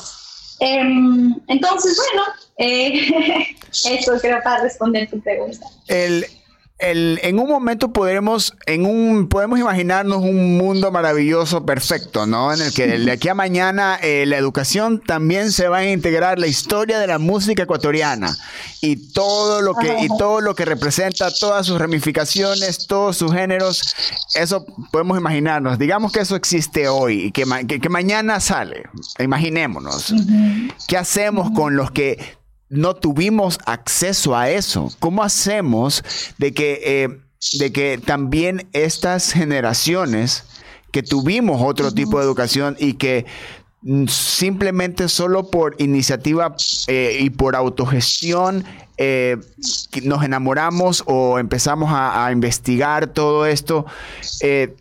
Em, 0.61 1.37
entonces, 1.47 1.97
bueno, 1.97 2.27
eh, 2.59 3.57
eso 3.71 4.19
creo 4.21 4.43
para 4.43 4.63
responder 4.63 5.09
tu 5.09 5.21
pregunta. 5.21 5.67
En 6.81 7.39
un 7.39 7.49
momento 7.49 7.93
podremos, 7.93 8.55
en 8.67 8.87
un, 8.87 9.29
podemos 9.29 9.59
imaginarnos 9.59 10.19
un 10.23 10.57
mundo 10.57 10.93
maravilloso, 10.93 11.67
perfecto, 11.67 12.25
¿no? 12.27 12.53
En 12.55 12.61
el 12.61 12.73
que 12.73 12.87
de 12.87 13.11
aquí 13.11 13.29
a 13.29 13.35
mañana 13.35 13.99
eh, 14.01 14.25
la 14.27 14.37
educación 14.37 15.01
también 15.01 15.51
se 15.51 15.69
va 15.69 15.79
a 15.79 15.91
integrar 15.91 16.39
la 16.39 16.47
historia 16.47 17.01
de 17.01 17.09
la 17.09 17.19
música 17.19 17.65
ecuatoriana 17.65 18.37
y 18.81 19.11
todo 19.13 19.61
lo 19.61 19.75
que, 19.75 20.05
y 20.05 20.09
todo 20.19 20.41
lo 20.41 20.55
que 20.55 20.65
representa, 20.65 21.33
todas 21.33 21.67
sus 21.67 21.81
ramificaciones, 21.81 22.87
todos 22.87 23.17
sus 23.17 23.33
géneros, 23.33 23.97
eso 24.35 24.65
podemos 24.93 25.19
imaginarnos. 25.19 25.79
Digamos 25.79 26.13
que 26.13 26.21
eso 26.21 26.37
existe 26.37 26.89
hoy 26.89 27.25
y 27.25 27.33
que, 27.33 27.45
que, 27.67 27.89
mañana 27.89 28.39
sale. 28.39 28.85
Imaginémonos. 29.19 30.15
¿Qué 30.87 30.97
hacemos 30.97 31.51
con 31.51 31.75
los 31.75 31.91
que 31.91 32.38
no 32.71 32.95
tuvimos 32.95 33.59
acceso 33.67 34.37
a 34.37 34.51
eso. 34.51 34.91
¿Cómo 34.99 35.23
hacemos 35.23 36.05
de 36.39 36.53
que, 36.53 36.81
eh, 36.85 37.21
de 37.59 37.73
que 37.73 37.99
también 37.99 38.69
estas 38.73 39.33
generaciones 39.33 40.45
que 40.93 41.03
tuvimos 41.03 41.61
otro 41.63 41.93
tipo 41.93 42.19
de 42.19 42.25
educación 42.25 42.77
y 42.79 42.95
que 42.95 43.27
simplemente 44.09 45.09
solo 45.09 45.51
por 45.51 45.77
iniciativa 45.79 46.57
eh, 46.89 47.19
y 47.21 47.31
por 47.31 47.55
autogestión 47.55 48.65
eh, 48.97 49.37
nos 50.03 50.25
enamoramos 50.25 51.05
o 51.07 51.39
empezamos 51.39 51.93
a, 51.93 52.27
a 52.27 52.33
investigar 52.33 53.07
todo 53.07 53.47
esto, 53.47 53.87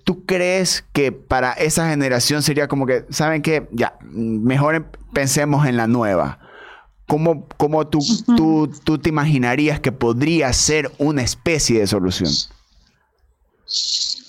¿tú 0.03 0.25
crees 0.25 0.83
que 0.93 1.11
para 1.11 1.53
esa 1.53 1.89
generación 1.89 2.41
sería 2.41 2.67
como 2.67 2.87
que, 2.87 3.05
¿saben 3.11 3.43
qué? 3.43 3.67
Ya, 3.71 3.97
mejor 4.01 4.75
em, 4.75 4.85
pensemos 5.13 5.67
en 5.67 5.77
la 5.77 5.85
nueva? 5.85 6.39
¿Cómo, 7.07 7.45
cómo 7.55 7.87
tú, 7.87 7.99
tú, 8.35 8.69
tú, 8.83 8.97
te 8.97 9.09
imaginarías 9.09 9.79
que 9.79 9.93
podría 9.93 10.51
ser 10.51 10.91
una 10.97 11.23
especie 11.23 11.79
de 11.79 11.87
solución? 11.87 12.29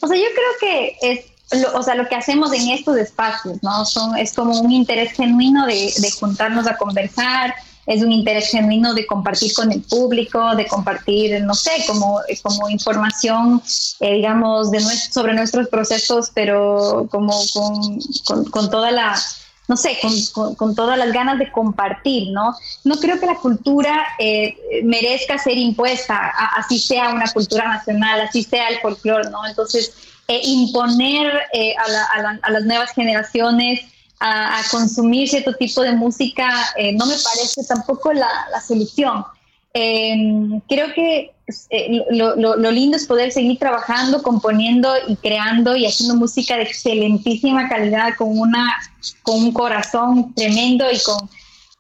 O 0.01 0.07
sea, 0.07 0.17
yo 0.17 0.27
creo 0.35 0.53
que 0.61 0.97
es, 1.03 1.61
lo, 1.61 1.77
o 1.77 1.83
sea, 1.83 1.97
lo 1.97 2.09
que 2.09 2.15
hacemos 2.15 2.53
en 2.53 2.69
estos 2.69 2.97
espacios, 2.97 3.61
¿no? 3.63 3.85
Son, 3.85 4.17
es 4.17 4.33
como 4.33 4.61
un 4.61 4.71
interés 4.71 5.13
genuino 5.13 5.67
de, 5.67 5.93
de 5.97 6.11
juntarnos 6.13 6.69
a 6.69 6.77
conversar, 6.77 7.53
es 7.89 8.03
un 8.03 8.13
interés 8.13 8.51
genuino 8.51 8.93
de 8.93 9.07
compartir 9.07 9.55
con 9.55 9.73
el 9.73 9.81
público, 9.81 10.55
de 10.55 10.67
compartir, 10.67 11.43
no 11.43 11.55
sé, 11.55 11.71
como, 11.87 12.21
como 12.43 12.69
información, 12.69 13.63
eh, 14.01 14.15
digamos, 14.15 14.71
de 14.71 14.81
sobre 14.81 15.33
nuestros 15.33 15.69
procesos, 15.69 16.31
pero 16.35 17.09
como 17.11 17.33
con, 17.55 17.99
con, 18.27 18.45
con 18.45 18.71
toda 18.71 18.91
la 18.91 19.19
no 19.69 19.77
sé, 19.77 19.99
con, 20.33 20.55
con, 20.55 20.75
todas 20.75 20.99
las 20.99 21.13
ganas 21.13 21.39
de 21.39 21.53
compartir, 21.53 22.31
¿no? 22.33 22.57
No 22.85 22.97
creo 22.97 23.21
que 23.21 23.27
la 23.27 23.35
cultura 23.35 24.07
eh, 24.19 24.57
merezca 24.83 25.37
ser 25.37 25.59
impuesta, 25.59 26.33
así 26.57 26.79
sea 26.79 27.11
una 27.11 27.31
cultura 27.31 27.69
nacional, 27.69 28.23
así 28.23 28.43
sea 28.43 28.69
el 28.69 28.81
folclore, 28.81 29.29
¿no? 29.29 29.47
Entonces, 29.47 29.93
eh, 30.27 30.41
imponer 30.43 31.43
eh, 31.53 31.75
a, 31.77 32.39
a, 32.43 32.51
las 32.51 32.65
nuevas 32.65 32.93
generaciones 32.93 33.81
a, 34.21 34.63
consumir 34.71 35.29
cierto 35.29 35.53
tipo 35.53 35.83
de 35.83 35.93
música 35.93 36.49
no 36.95 37.07
me 37.07 37.15
parece 37.15 37.63
tampoco 37.69 38.13
la, 38.13 38.29
la 38.51 38.61
solución. 38.61 39.25
Creo 39.73 40.93
que 40.95 41.33
eh, 41.71 42.05
lo, 42.11 42.37
lo, 42.37 42.71
lindo 42.71 42.97
es 42.97 43.07
poder 43.07 43.33
seguir 43.33 43.59
trabajando, 43.59 44.23
componiendo 44.23 44.93
y 45.07 45.17
creando 45.17 45.77
y 45.77 45.87
haciendo 45.87 46.15
música 46.15 46.57
de 46.57 46.65
excelentísima 46.65 47.69
calidad 47.69 48.17
con, 48.19 48.39
una, 48.39 48.75
con 49.23 49.37
un 49.37 49.53
corazón 49.53 50.35
tremendo 50.35 50.85
y 50.91 50.99
con 51.03 51.29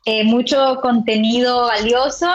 eh, 0.06 0.24
mucho 0.24 0.78
contenido 0.80 1.66
valioso. 1.66 2.28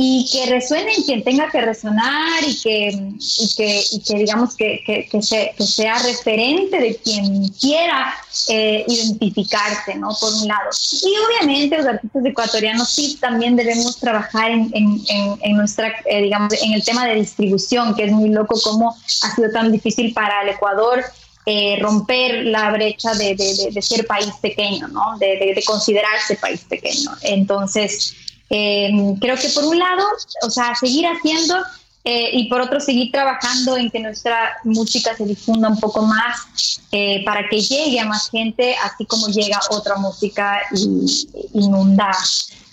Y 0.00 0.30
que 0.30 0.46
resuene 0.46 0.94
en 0.94 1.02
quien 1.02 1.24
tenga 1.24 1.50
que 1.50 1.60
resonar 1.60 2.44
y 2.46 2.56
que, 2.60 2.86
y 2.86 3.54
que, 3.56 3.82
y 3.90 4.00
que 4.00 4.14
digamos 4.14 4.54
que, 4.54 4.80
que, 4.86 5.08
que, 5.08 5.20
sea 5.20 5.98
referente 5.98 6.78
de 6.78 6.96
quien 6.98 7.48
quiera 7.48 8.14
eh, 8.48 8.84
identificarse, 8.86 9.96
¿no? 9.96 10.10
Por 10.20 10.32
un 10.34 10.46
lado. 10.46 10.70
Y 11.02 11.12
obviamente 11.26 11.78
los 11.78 11.86
artistas 11.86 12.24
ecuatorianos 12.24 12.88
sí 12.88 13.18
también 13.20 13.56
debemos 13.56 13.98
trabajar 13.98 14.52
en, 14.52 14.70
en, 14.72 15.02
en, 15.42 15.56
nuestra, 15.56 15.92
eh, 16.04 16.22
digamos, 16.22 16.54
en 16.62 16.74
el 16.74 16.84
tema 16.84 17.04
de 17.04 17.16
distribución, 17.16 17.96
que 17.96 18.04
es 18.04 18.12
muy 18.12 18.28
loco 18.28 18.54
cómo 18.62 18.96
ha 19.22 19.34
sido 19.34 19.50
tan 19.50 19.72
difícil 19.72 20.14
para 20.14 20.42
el 20.42 20.50
Ecuador 20.50 21.02
eh, 21.44 21.76
romper 21.80 22.44
la 22.44 22.70
brecha 22.70 23.14
de, 23.14 23.34
de, 23.34 23.70
de, 23.72 23.82
ser 23.82 24.06
país 24.06 24.32
pequeño, 24.40 24.86
¿no? 24.86 25.18
De, 25.18 25.54
de, 25.56 25.62
considerarse 25.64 26.36
país 26.36 26.60
pequeño. 26.68 27.10
Entonces, 27.22 28.14
eh, 28.50 28.90
creo 29.20 29.36
que 29.36 29.48
por 29.50 29.64
un 29.64 29.78
lado, 29.78 30.04
o 30.42 30.50
sea, 30.50 30.74
seguir 30.74 31.06
haciendo 31.06 31.56
eh, 32.04 32.30
y 32.32 32.48
por 32.48 32.60
otro 32.60 32.80
seguir 32.80 33.10
trabajando 33.12 33.76
en 33.76 33.90
que 33.90 34.00
nuestra 34.00 34.56
música 34.64 35.14
se 35.16 35.26
difunda 35.26 35.68
un 35.68 35.78
poco 35.78 36.02
más 36.02 36.80
eh, 36.90 37.22
para 37.24 37.46
que 37.48 37.60
llegue 37.60 38.00
a 38.00 38.06
más 38.06 38.30
gente, 38.30 38.74
así 38.82 39.04
como 39.04 39.26
llega 39.28 39.60
otra 39.70 39.96
música 39.96 40.60
y 40.74 41.26
inunda 41.52 42.16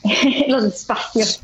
los 0.47 0.63
espacios. 0.65 1.41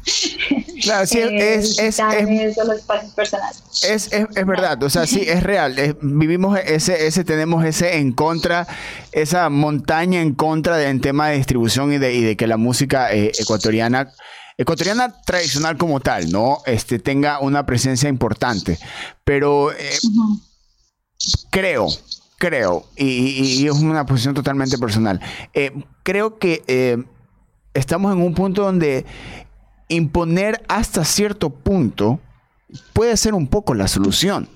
Claro, 0.82 1.06
sí, 1.06 1.20
es, 1.20 1.80
es, 1.80 2.00
es, 2.00 2.58
los 2.58 2.78
espacios 2.78 3.14
personales. 3.14 3.64
Es, 3.84 4.12
es, 4.12 4.46
verdad, 4.46 4.82
o 4.84 4.90
sea, 4.90 5.08
sí, 5.08 5.22
es 5.28 5.44
real. 5.44 5.98
vivimos 6.02 6.60
ese, 6.60 7.08
ese, 7.08 7.24
tenemos 7.24 7.66
ese 7.66 7.98
en 7.98 8.12
contra, 8.12 8.68
esa 9.12 9.50
montaña 9.50 10.22
en 10.22 10.34
contra 10.34 10.78
de, 10.78 10.90
en 10.90 11.02
tema 11.02 11.30
de 11.30 11.38
distribución 11.38 11.94
y 11.94 11.98
de, 11.98 12.14
y 12.14 12.22
de 12.22 12.36
que 12.38 12.48
la 12.48 12.58
música 12.58 13.14
eh, 13.14 13.32
ecuatoriana 13.40 14.12
ecuatoriana 14.58 15.16
tradicional 15.26 15.76
como 15.76 16.02
tal, 16.02 16.32
¿no? 16.32 16.60
Este, 16.68 17.00
tenga 17.00 17.40
una 17.40 17.66
presencia 17.66 18.10
importante. 18.10 18.78
Pero 19.24 19.72
eh, 19.72 19.98
creo, 21.50 21.88
creo, 22.38 22.86
y, 22.96 23.66
es 23.66 23.74
una 23.74 24.06
posición 24.06 24.36
totalmente 24.36 24.78
personal, 24.78 25.20
eh, 25.54 25.72
creo 26.04 26.38
que 26.38 26.64
estamos 27.74 28.14
en 28.14 28.22
un 28.22 28.34
punto 28.34 28.64
donde 28.64 29.06
imponer 29.88 30.64
hasta 30.68 31.04
cierto 31.04 31.50
punto 31.50 32.20
puede 32.94 33.18
ser 33.18 33.34
un 33.34 33.48
poco 33.48 33.74
la 33.74 33.88
solución 33.88 34.48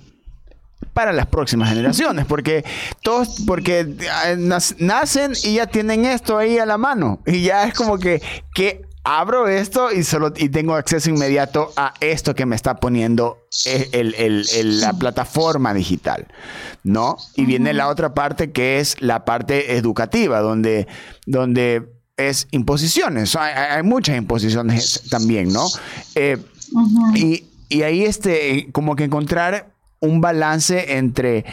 para 0.94 1.12
las 1.12 1.28
próximas 1.28 1.70
generaciones, 1.70 2.26
porque 2.26 2.64
todos, 3.02 3.42
porque 3.46 3.80
eh, 3.80 4.38
nacen 4.80 5.34
y 5.44 5.56
ya 5.56 5.68
tienen 5.68 6.06
esto 6.06 6.38
ahí 6.38 6.58
a 6.58 6.66
la 6.66 6.78
mano, 6.78 7.20
y 7.26 7.44
ya 7.44 7.66
es 7.66 7.74
como 7.74 7.98
que, 7.98 8.22
que 8.54 8.86
abro 9.04 9.48
esto 9.48 9.92
y 9.92 10.04
solo 10.04 10.34
y 10.36 10.50
tengo 10.50 10.74
acceso 10.74 11.10
inmediato 11.10 11.72
a 11.76 11.94
esto 12.00 12.34
que 12.34 12.46
me 12.46 12.56
está 12.56 12.78
poniendo 12.78 13.38
el, 13.66 14.80
la 14.80 14.94
plataforma 14.94 15.74
digital, 15.74 16.28
¿no? 16.84 17.18
Y 17.36 17.46
viene 17.46 17.74
la 17.74 17.88
otra 17.88 18.14
parte 18.14 18.52
que 18.52 18.80
es 18.80 19.02
la 19.02 19.26
parte 19.26 19.78
educativa, 19.78 20.40
donde, 20.40 20.88
donde 21.26 21.95
es 22.18 22.48
imposiciones. 22.52 23.36
Hay, 23.36 23.84
muchas 23.84 24.18
imposiciones 24.18 25.04
también, 25.10 25.52
¿no? 25.52 25.68
Eh, 26.16 26.38
y, 27.16 27.46
y, 27.70 27.82
ahí 27.84 28.04
este, 28.04 28.70
como 28.72 28.96
que 28.96 29.04
encontrar 29.04 29.74
un 30.00 30.22
balance 30.22 30.98
entre 30.98 31.46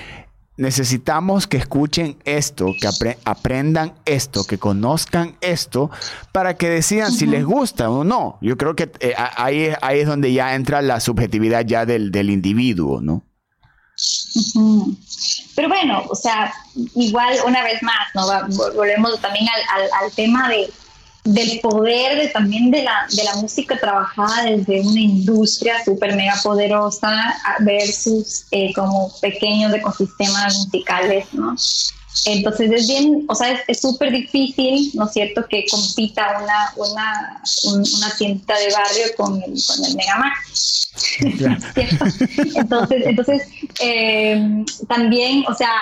necesitamos 0.57 1.47
que 1.47 1.57
escuchen 1.57 2.17
esto, 2.25 2.67
que 2.81 2.89
aprendan 3.25 3.95
esto, 4.05 4.45
que 4.45 4.59
conozcan 4.59 5.37
esto, 5.41 5.91
para 6.31 6.55
que 6.55 6.69
decidan 6.69 7.13
si 7.13 7.27
les 7.27 7.45
gusta 7.45 7.91
o 7.91 8.05
no. 8.05 8.39
Yo 8.41 8.57
creo 8.57 8.77
que 8.77 8.93
eh, 9.01 9.15
ahí, 9.17 9.71
ahí 9.81 10.01
es 10.01 10.07
donde 10.07 10.33
ya 10.33 10.55
entra 10.55 10.83
la 10.83 11.01
subjetividad 11.01 11.65
ya 11.65 11.87
del, 11.87 12.13
del 12.13 12.31
individuo, 12.31 13.01
¿no? 13.01 13.25
Pero 15.55 15.69
bueno, 15.69 16.05
o 16.09 16.15
sea, 16.15 16.53
igual 16.95 17.37
una 17.47 17.63
vez 17.63 17.83
más, 17.83 18.09
¿no? 18.15 18.27
volvemos 18.75 19.21
también 19.21 19.47
al, 19.49 20.13
tema 20.13 20.49
de, 20.49 20.73
del 21.25 21.61
poder 21.61 22.19
de, 22.19 22.29
también 22.29 22.71
de 22.71 22.83
la, 22.83 23.07
de 23.15 23.25
la 23.25 23.35
música 23.37 23.79
trabajada 23.79 24.45
desde 24.45 24.81
una 24.81 25.01
industria 25.01 25.85
súper 25.85 26.17
mega 26.17 26.35
poderosa 26.43 27.37
versus 27.61 28.47
eh, 28.51 28.73
como 28.75 29.13
pequeños 29.21 29.75
ecosistemas 29.75 30.57
musicales, 30.59 31.27
¿no? 31.33 31.55
Entonces 32.25 32.71
es 32.71 32.87
bien, 32.87 33.25
o 33.29 33.35
sea, 33.35 33.59
es 33.67 33.81
súper 33.81 34.13
difícil, 34.13 34.91
¿no 34.95 35.07
es 35.07 35.13
cierto?, 35.13 35.45
que 35.49 35.65
compita 35.71 36.41
una, 36.43 36.73
una, 36.77 37.43
una 37.97 38.17
tienda 38.17 38.59
de 38.59 38.73
barrio 38.73 39.05
con 39.17 39.43
el, 39.43 39.55
con 39.67 39.85
el 39.85 39.97
Megamax. 39.97 40.91
entonces, 42.55 43.03
entonces 43.07 43.43
eh, 43.81 44.65
también, 44.89 45.45
o 45.49 45.55
sea, 45.55 45.73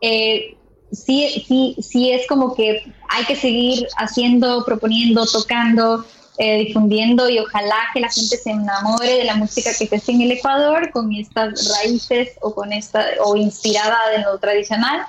eh, 0.00 0.56
sí, 0.92 1.44
sí, 1.46 1.76
sí 1.80 2.10
es 2.10 2.26
como 2.26 2.54
que 2.54 2.92
hay 3.08 3.24
que 3.24 3.36
seguir 3.36 3.86
haciendo, 3.96 4.64
proponiendo, 4.64 5.24
tocando, 5.26 6.04
eh, 6.38 6.66
difundiendo 6.66 7.30
y 7.30 7.38
ojalá 7.38 7.76
que 7.94 8.00
la 8.00 8.10
gente 8.10 8.36
se 8.36 8.50
enamore 8.50 9.14
de 9.14 9.24
la 9.24 9.36
música 9.36 9.70
que 9.76 9.86
se 9.86 9.96
hace 9.96 10.12
en 10.12 10.20
el 10.20 10.32
Ecuador 10.32 10.90
con 10.90 11.12
estas 11.14 11.68
raíces 11.70 12.30
o 12.42 12.54
con 12.54 12.72
esta 12.72 13.06
o 13.24 13.36
inspirada 13.36 14.10
de 14.10 14.18
lo 14.18 14.38
tradicional, 14.38 15.06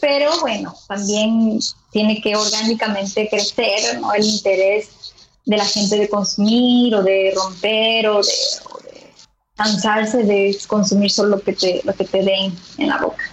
pero 0.00 0.30
bueno, 0.40 0.74
también 0.86 1.58
tiene 1.90 2.20
que 2.20 2.36
orgánicamente 2.36 3.28
crecer 3.28 3.98
¿no? 4.00 4.14
el 4.14 4.24
interés 4.24 5.12
de 5.44 5.56
la 5.56 5.64
gente 5.64 5.98
de 5.98 6.08
consumir 6.08 6.94
o 6.94 7.02
de 7.02 7.32
romper 7.34 8.08
o 8.08 8.22
de, 8.22 8.32
cansarse 9.56 10.22
de 10.22 10.56
consumir 10.68 11.10
solo 11.10 11.30
lo 11.30 11.40
que 11.42 11.54
te, 11.54 11.80
lo 11.82 11.92
que 11.92 12.04
te 12.04 12.22
den 12.22 12.56
en 12.76 12.88
la 12.88 12.98
boca. 12.98 13.24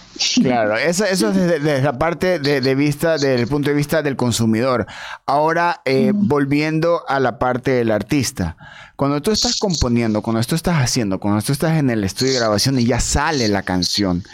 Claro, 0.42 0.76
eso, 0.76 1.04
eso 1.04 1.30
es 1.30 1.34
desde, 1.34 1.82
la 1.82 1.98
parte 1.98 2.38
de, 2.38 2.74
vista, 2.74 3.12
desde 3.12 3.34
el 3.34 3.48
punto 3.48 3.70
de 3.70 3.76
vista 3.76 4.02
del 4.02 4.16
consumidor. 4.16 4.86
Ahora, 5.26 5.82
eh, 5.84 6.12
volviendo 6.14 7.02
a 7.08 7.20
la 7.20 7.38
parte 7.38 7.72
del 7.72 7.90
artista. 7.90 8.56
Cuando 8.96 9.20
tú 9.20 9.30
estás 9.30 9.58
componiendo, 9.58 10.22
cuando 10.22 10.42
tú 10.42 10.54
estás 10.54 10.82
haciendo, 10.82 11.20
cuando 11.20 11.42
tú 11.42 11.52
estás 11.52 11.78
en 11.78 11.90
el 11.90 12.04
estudio 12.04 12.32
de 12.32 12.38
grabación 12.38 12.78
y 12.78 12.86
ya 12.86 13.00
sale 13.00 13.48
la 13.48 13.62
canción, 13.62 14.24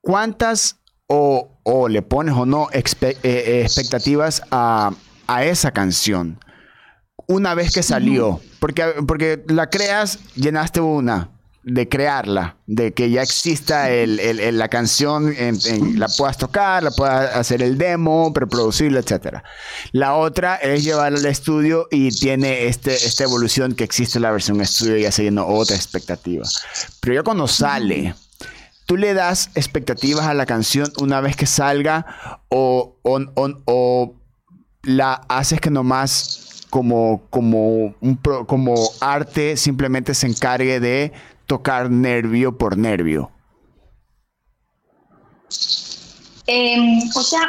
¿cuántas 0.00 0.76
o, 1.06 1.48
le 1.88 2.02
pones 2.02 2.34
o 2.34 2.44
no 2.44 2.68
eh, 2.72 2.82
eh, 3.22 3.62
expectativas 3.64 4.42
a, 4.50 4.92
a 5.26 5.44
esa 5.44 5.70
canción? 5.70 6.38
una 7.26 7.54
vez 7.54 7.72
que 7.72 7.82
salió. 7.82 8.40
Porque, 8.58 8.84
porque 9.06 9.42
la 9.48 9.70
creas, 9.70 10.18
llenaste 10.34 10.80
una 10.80 11.30
de 11.64 11.88
crearla, 11.88 12.56
de 12.66 12.92
que 12.92 13.10
ya 13.10 13.22
exista 13.22 13.90
el, 13.90 14.58
la 14.58 14.68
canción, 14.68 15.32
en, 15.36 15.98
la 15.98 16.08
puedas 16.08 16.36
tocar, 16.36 16.82
la 16.82 16.90
puedas 16.90 17.36
hacer 17.36 17.62
el 17.62 17.78
demo, 17.78 18.32
preproducirla, 18.32 19.00
etc. 19.00 19.38
La 19.92 20.16
otra 20.16 20.56
es 20.56 20.82
llevarla 20.82 21.18
al 21.18 21.26
estudio 21.26 21.86
y 21.90 22.10
tiene 22.10 22.66
este, 22.66 22.94
esta 22.94 23.24
evolución 23.24 23.74
que 23.74 23.84
existe 23.84 24.18
la 24.18 24.32
versión 24.32 24.60
estudio 24.60 24.96
y 24.96 25.04
hace 25.04 25.30
otra 25.38 25.76
expectativa. 25.76 26.46
Pero 27.00 27.14
ya 27.14 27.22
cuando 27.22 27.46
sale, 27.46 28.14
tú 28.86 28.96
le 28.96 29.14
das 29.14 29.50
expectativas 29.54 30.26
a 30.26 30.34
la 30.34 30.46
canción 30.46 30.92
una 30.98 31.20
vez 31.20 31.36
que 31.36 31.46
salga 31.46 32.40
o, 32.48 32.96
o, 33.02 33.20
o 33.66 34.14
la 34.82 35.14
haces 35.28 35.60
que 35.60 35.70
nomás 35.70 36.66
como, 36.70 37.22
como, 37.28 37.94
un 38.00 38.16
como 38.46 38.74
arte 39.00 39.58
simplemente 39.58 40.14
se 40.14 40.26
encargue 40.26 40.80
de 40.80 41.12
tocar 41.52 41.90
nervio 41.90 42.56
por 42.56 42.78
nervio? 42.78 43.30
Em, 46.46 46.98
o 47.14 47.22
sea, 47.22 47.46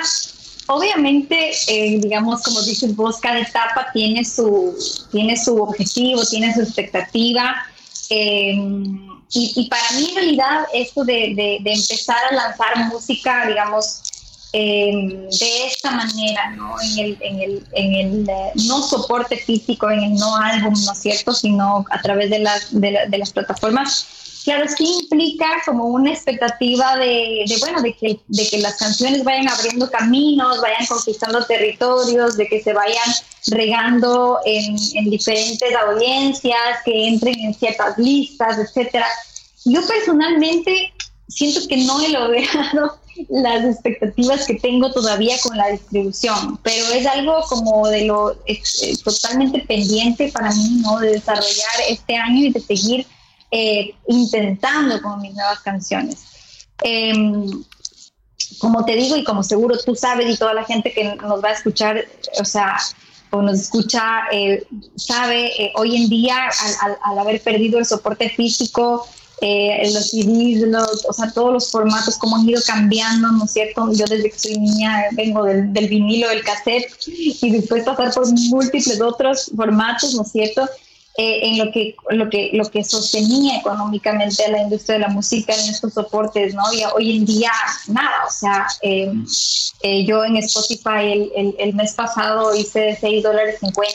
obviamente, 0.68 1.52
eh, 1.70 2.00
digamos, 2.02 2.44
como 2.44 2.62
dices 2.64 2.94
vos, 2.98 3.22
cada 3.22 3.40
etapa 3.40 3.88
tiene 3.94 4.26
su, 4.26 4.76
tiene 5.10 5.38
su 5.38 5.56
objetivo, 5.56 6.22
tiene 6.26 6.54
su 6.54 6.64
expectativa. 6.64 7.66
Em, 8.10 9.08
y, 9.32 9.70
para 9.70 9.90
mí, 9.96 10.10
en 10.10 10.16
realidad, 10.16 10.66
esto 10.74 11.06
de, 11.06 11.56
empezar 11.64 12.22
a 12.30 12.36
lanzar 12.36 12.78
música, 12.90 13.48
digamos, 13.48 14.02
Em, 14.56 15.28
de 15.30 15.66
esta 15.66 15.90
manera, 15.90 16.52
¿no? 16.52 16.76
En 16.80 17.00
el, 17.00 17.18
en 17.22 17.42
el, 17.42 17.64
en 17.72 17.96
el 17.96 18.30
eh, 18.30 18.52
no 18.68 18.84
soporte 18.84 19.36
físico, 19.38 19.90
en 19.90 20.04
el 20.04 20.14
no 20.14 20.36
álbum, 20.36 20.76
¿no 20.86 20.92
es 20.92 21.00
cierto?, 21.00 21.34
sino 21.34 21.84
a 21.90 22.00
través 22.04 22.30
de 22.30 22.38
las, 22.38 22.80
de, 22.80 23.00
de 23.08 23.18
las 23.18 23.32
plataformas. 23.32 24.06
Claro, 24.44 24.66
sí 24.78 24.86
implica 25.02 25.48
como 25.66 25.86
una 25.86 26.12
expectativa 26.12 26.98
de, 26.98 27.46
de, 27.48 27.58
bueno, 27.62 27.82
de 27.82 27.96
que, 27.96 28.20
de 28.28 28.48
que 28.48 28.60
las 28.60 28.78
canciones 28.78 29.24
vayan 29.24 29.50
abriendo 29.50 29.90
caminos, 29.90 30.62
vayan 30.62 30.86
conquistando 30.86 31.44
territorios, 31.46 32.38
de 32.38 32.48
que 32.48 32.62
se 32.62 32.74
vayan 32.74 33.10
regando 33.48 34.38
en, 34.46 34.76
en 34.94 35.10
diferentes 35.10 35.76
audiencias, 35.76 36.80
que 36.86 37.08
entren 37.08 37.40
en 37.40 37.56
ciertas 37.56 37.98
listas, 37.98 38.60
etcétera. 38.60 39.08
Yo 39.66 39.82
personalmente 39.88 40.94
siento 41.28 41.68
que 41.68 41.78
no 41.78 42.02
he 42.02 42.10
logrado 42.10 43.00
las 43.30 43.64
expectativas 43.66 44.46
que 44.46 44.56
tengo 44.56 44.92
todavía 44.92 45.36
con 45.42 45.58
la 45.58 45.68
distribución, 45.68 46.60
pero 46.64 46.86
es 46.94 47.06
algo 47.06 47.42
como 47.48 47.88
de 47.88 48.06
lo 48.06 48.32
eh, 48.46 48.62
totalmente 49.04 49.60
pendiente 49.60 50.32
para 50.32 50.52
mí, 50.52 50.82
¿no? 50.82 51.00
De 51.00 51.14
desarrollar 51.14 51.74
este 51.90 52.16
año 52.16 52.46
y 52.46 52.52
de 52.52 52.60
seguir 52.60 53.08
eh, 53.52 53.94
intentando 54.08 55.02
con 55.02 55.22
mis 55.22 55.34
nuevas 55.34 55.60
canciones. 55.60 56.26
Em, 56.84 57.64
como 58.60 58.84
te 58.86 58.96
digo 58.96 59.16
y 59.16 59.24
como 59.24 59.44
seguro 59.44 59.78
tú 59.78 59.96
sabes 59.96 60.30
y 60.30 60.38
toda 60.38 60.54
la 60.54 60.64
gente 60.64 60.92
que 60.92 61.16
nos 61.16 61.44
va 61.44 61.50
a 61.50 61.54
escuchar, 61.54 62.06
o 62.40 62.46
sea, 62.46 62.78
o 63.30 63.42
nos 63.42 63.60
escucha, 63.60 64.24
eh, 64.32 64.66
sabe, 64.96 65.72
hoy 65.76 65.96
en 65.96 66.10
día, 66.10 66.50
al, 67.04 67.20
haber 67.20 67.42
perdido 67.42 67.80
el 67.80 67.86
soporte 67.86 68.30
físico, 68.30 69.08
eh, 69.46 69.92
los 69.92 70.10
CDs, 70.12 70.64
o 71.06 71.12
sea, 71.12 71.30
todos 71.34 71.52
los 71.52 71.70
formatos, 71.70 72.18
cómo 72.18 72.38
han 72.38 72.48
ido 72.48 72.62
cambiando, 72.66 73.30
¿no 73.30 73.44
es 73.44 73.52
cierto? 73.52 73.92
Yo 73.92 74.06
desde 74.06 74.32
que 74.32 74.40
soy 74.40 74.58
niña 74.58 75.04
vengo 75.12 75.44
del, 75.44 75.88
vinilo, 75.90 76.30
del 76.30 76.46
cassette, 76.46 76.90
y 77.08 77.52
después 77.52 77.84
pasar 77.84 78.14
por 78.14 78.26
múltiples 78.32 79.02
otros 79.02 79.52
formatos, 79.54 80.16
¿no 80.16 80.22
es 80.22 80.32
cierto? 80.32 80.62
Eh, 81.18 81.50
en 81.50 81.58
lo 81.58 81.74
que, 81.74 81.94
lo, 82.12 82.30
que, 82.30 82.52
lo 82.54 82.72
que 82.72 82.86
sostenía 82.86 83.58
económicamente 83.58 84.46
a 84.46 84.50
la 84.50 84.62
industria 84.62 84.94
de 84.94 85.02
la 85.02 85.10
música 85.10 85.54
en 85.54 85.70
estos 85.70 85.94
soportes, 85.94 86.56
¿no? 86.56 86.64
Y 86.72 86.82
hoy 86.96 87.18
en 87.18 87.26
día, 87.26 87.52
nada, 87.90 88.24
o 88.26 88.32
sea, 88.32 88.66
eh, 88.82 89.12
yo 90.06 90.24
en 90.24 90.38
Spotify 90.38 91.32
el, 91.36 91.54
el, 91.60 91.74
mes 91.74 91.94
pasado 91.96 92.56
hice 92.56 92.98
6 92.98 93.22
dólares 93.22 93.60
50. 93.60 93.94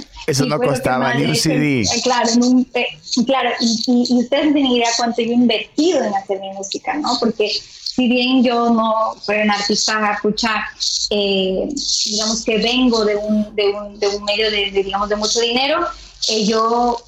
Eso 0.28 0.44
no 0.44 0.58
costaba 0.58 1.14
ni 1.14 1.24
un 1.24 1.34
CD. 1.34 1.88
Claro, 2.02 2.28
eh, 2.74 2.86
claro 3.24 3.48
y, 3.60 4.14
ustedes 4.14 4.52
tienen 4.52 4.66
idea 4.66 4.90
cuánto 4.98 5.22
yo 5.22 5.30
he 5.30 5.34
invertido 5.34 6.04
en 6.04 6.14
hacer 6.14 6.38
mi 6.38 6.50
música, 6.50 6.92
¿no? 6.98 7.16
Porque 7.18 7.48
si 7.48 8.08
bien 8.08 8.44
yo 8.44 8.68
no 8.68 9.16
soy 9.22 9.38
una 9.38 9.54
artista 9.54 10.12
escucha, 10.12 10.66
eh, 11.08 11.66
digamos 12.04 12.44
que 12.44 12.58
vengo 12.58 13.06
de 13.06 13.16
un, 13.16 13.56
de 13.56 13.70
un, 13.70 13.98
de 13.98 14.08
un 14.08 14.22
medio 14.24 14.50
de, 14.50 14.70
digamos, 14.70 15.08
de 15.08 15.16
mucho 15.16 15.40
dinero, 15.40 15.86
eh, 16.28 16.44
yo, 16.44 17.02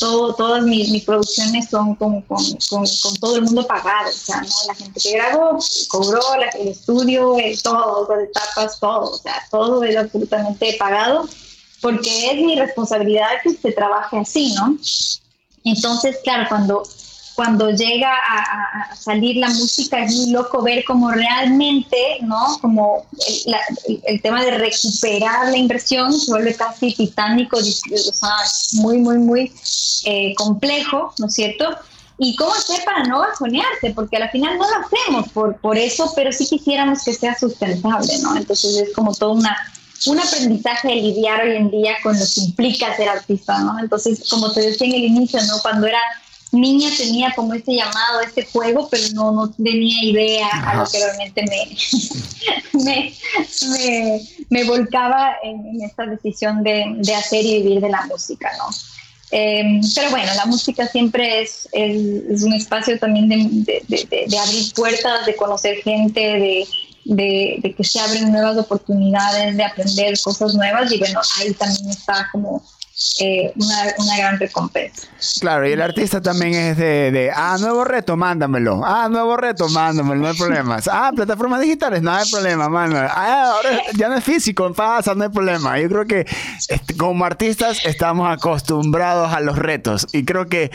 todo, 0.00 0.34
todas 0.34 0.64
mis, 0.64 0.90
mis 0.90 1.04
producciones 1.04 1.70
son 1.70 1.94
con, 1.94 2.20
con, 2.22 2.42
con, 2.68 2.84
todo 3.20 3.36
el 3.36 3.42
mundo 3.42 3.64
pagado, 3.64 4.10
o 4.10 4.12
sea, 4.12 4.40
¿no? 4.40 4.48
la 4.66 4.74
gente 4.74 4.98
que 4.98 5.12
grabó, 5.12 5.56
cobró, 5.86 6.20
el 6.58 6.68
estudio, 6.68 7.36
todo, 7.62 8.08
las 8.10 8.24
etapas, 8.24 8.80
todo, 8.80 9.12
o 9.12 9.18
sea, 9.18 9.40
todo 9.52 9.84
es 9.84 9.96
absolutamente 9.96 10.74
pagado 10.80 11.28
porque 11.80 12.30
es 12.30 12.36
mi 12.36 12.56
responsabilidad 12.56 13.28
que 13.42 13.50
se 13.50 13.72
trabaje 13.72 14.18
así, 14.18 14.54
¿no? 14.54 14.76
Entonces, 15.64 16.18
claro, 16.22 16.46
cuando, 16.48 16.82
cuando 17.34 17.70
llega 17.70 18.12
a, 18.12 18.94
salir 18.94 19.36
la 19.36 19.48
música 19.48 20.04
es 20.04 20.14
muy 20.14 20.30
loco 20.30 20.62
ver 20.62 20.84
cómo 20.84 21.10
realmente, 21.10 22.18
¿no? 22.22 22.58
Como 22.60 23.06
el, 24.04 24.20
tema 24.22 24.44
de 24.44 24.52
recuperar 24.52 25.48
la 25.48 25.56
inversión 25.56 26.12
se 26.12 26.30
vuelve 26.30 26.54
casi 26.54 26.92
titánico, 26.94 27.56
o 27.56 27.62
sea, 27.62 28.30
muy, 28.72 28.98
muy, 28.98 29.18
muy 29.18 29.52
eh, 30.04 30.34
complejo, 30.36 31.14
¿no 31.18 31.26
es 31.26 31.34
cierto? 31.34 31.76
y 32.22 32.36
cómo 32.36 32.52
hacer 32.52 32.84
para 32.84 33.04
no 33.04 33.20
bajonearse, 33.20 33.92
porque 33.94 34.18
al 34.18 34.28
final 34.28 34.58
no 34.58 34.68
lo 34.68 34.76
hacemos 34.86 35.32
por, 35.32 35.56
por 35.56 35.78
eso, 35.78 36.12
pero 36.14 36.30
sí 36.32 36.46
quisiéramos 36.46 37.02
que 37.02 37.14
sea 37.14 37.34
sustentable, 37.34 38.18
¿no? 38.18 38.36
Entonces 38.36 38.76
es 38.76 38.94
como 38.94 39.14
toda 39.14 39.32
una, 39.32 39.56
un 40.06 40.18
aprendizaje 40.18 40.88
de 40.88 40.94
lidiar 40.96 41.42
hoy 41.42 41.56
en 41.56 41.70
día 41.70 41.96
con 42.02 42.18
lo 42.18 42.24
que 42.24 42.40
implica 42.40 42.96
ser 42.96 43.08
artista, 43.08 43.58
¿no? 43.60 43.78
Entonces, 43.78 44.28
como 44.28 44.52
te 44.52 44.60
decía 44.60 44.86
en 44.86 44.94
el 44.94 45.04
inicio, 45.04 45.40
¿no? 45.42 45.60
Cuando 45.62 45.86
era 45.86 46.00
niña 46.52 46.88
tenía 46.96 47.32
como 47.34 47.54
este 47.54 47.74
llamado, 47.74 48.20
este 48.26 48.44
juego, 48.46 48.88
pero 48.90 49.04
no, 49.14 49.32
no 49.32 49.50
tenía 49.50 50.02
idea 50.04 50.48
a 50.48 50.76
lo 50.76 50.84
que 50.90 50.98
realmente 50.98 51.44
me, 52.72 53.14
me, 53.68 54.20
me, 54.48 54.64
volcaba 54.64 55.36
en, 55.44 55.80
esta 55.82 56.06
decisión 56.06 56.62
de, 56.64 56.94
de, 56.96 57.14
hacer 57.14 57.44
y 57.44 57.62
vivir 57.62 57.80
de 57.80 57.90
la 57.90 58.02
música, 58.06 58.50
¿no? 58.58 58.68
Em, 59.32 59.80
pero 59.94 60.10
bueno, 60.10 60.32
la 60.34 60.46
música 60.46 60.88
siempre 60.88 61.42
es, 61.42 61.68
es, 61.70 62.42
un 62.42 62.52
espacio 62.52 62.98
también 62.98 63.28
de, 63.28 63.84
de, 63.86 64.26
de 64.26 64.38
abrir 64.38 64.72
puertas, 64.74 65.24
de 65.26 65.36
conocer 65.36 65.76
gente, 65.82 66.20
de 66.20 66.66
de, 67.10 67.74
que 67.76 67.84
se 67.84 67.98
abren 67.98 68.30
nuevas 68.30 68.56
oportunidades 68.56 69.56
de 69.56 69.64
aprender 69.64 70.14
cosas 70.22 70.54
nuevas 70.54 70.90
y 70.92 70.98
bueno, 70.98 71.20
ahí 71.38 71.52
también 71.54 71.90
está 71.90 72.28
como 72.30 72.62
eh, 73.18 73.52
una, 73.56 74.16
gran 74.16 74.38
recompensa. 74.38 75.08
Claro, 75.40 75.68
y 75.68 75.72
el 75.72 75.80
artista 75.80 76.20
también 76.20 76.54
es 76.54 76.76
de, 76.76 77.30
ah, 77.34 77.56
nuevo 77.58 77.84
reto, 77.84 78.16
mándamelo. 78.16 78.82
Ah, 78.84 79.08
nuevo 79.10 79.36
reto, 79.36 79.68
mándamelo, 79.68 80.16
no 80.16 80.28
hay 80.28 80.36
problema. 80.36 80.78
Ah, 80.90 81.10
plataformas 81.14 81.60
digitales, 81.60 82.02
no 82.02 82.12
hay 82.12 82.28
problema, 82.30 82.68
mano. 82.68 82.96
Ah, 82.98 83.52
ahora 83.54 83.70
ya 83.94 84.08
no 84.08 84.16
es 84.16 84.24
físico, 84.24 84.72
pasa, 84.72 85.14
no 85.14 85.24
hay 85.24 85.30
problema. 85.30 85.78
Yo 85.78 85.88
creo 85.88 86.06
que 86.06 86.26
este, 86.68 86.96
como 86.96 87.24
artistas 87.24 87.84
estamos 87.84 88.30
acostumbrados 88.30 89.32
a 89.32 89.40
los 89.40 89.58
retos 89.58 90.06
y 90.12 90.24
creo 90.24 90.46
que 90.46 90.70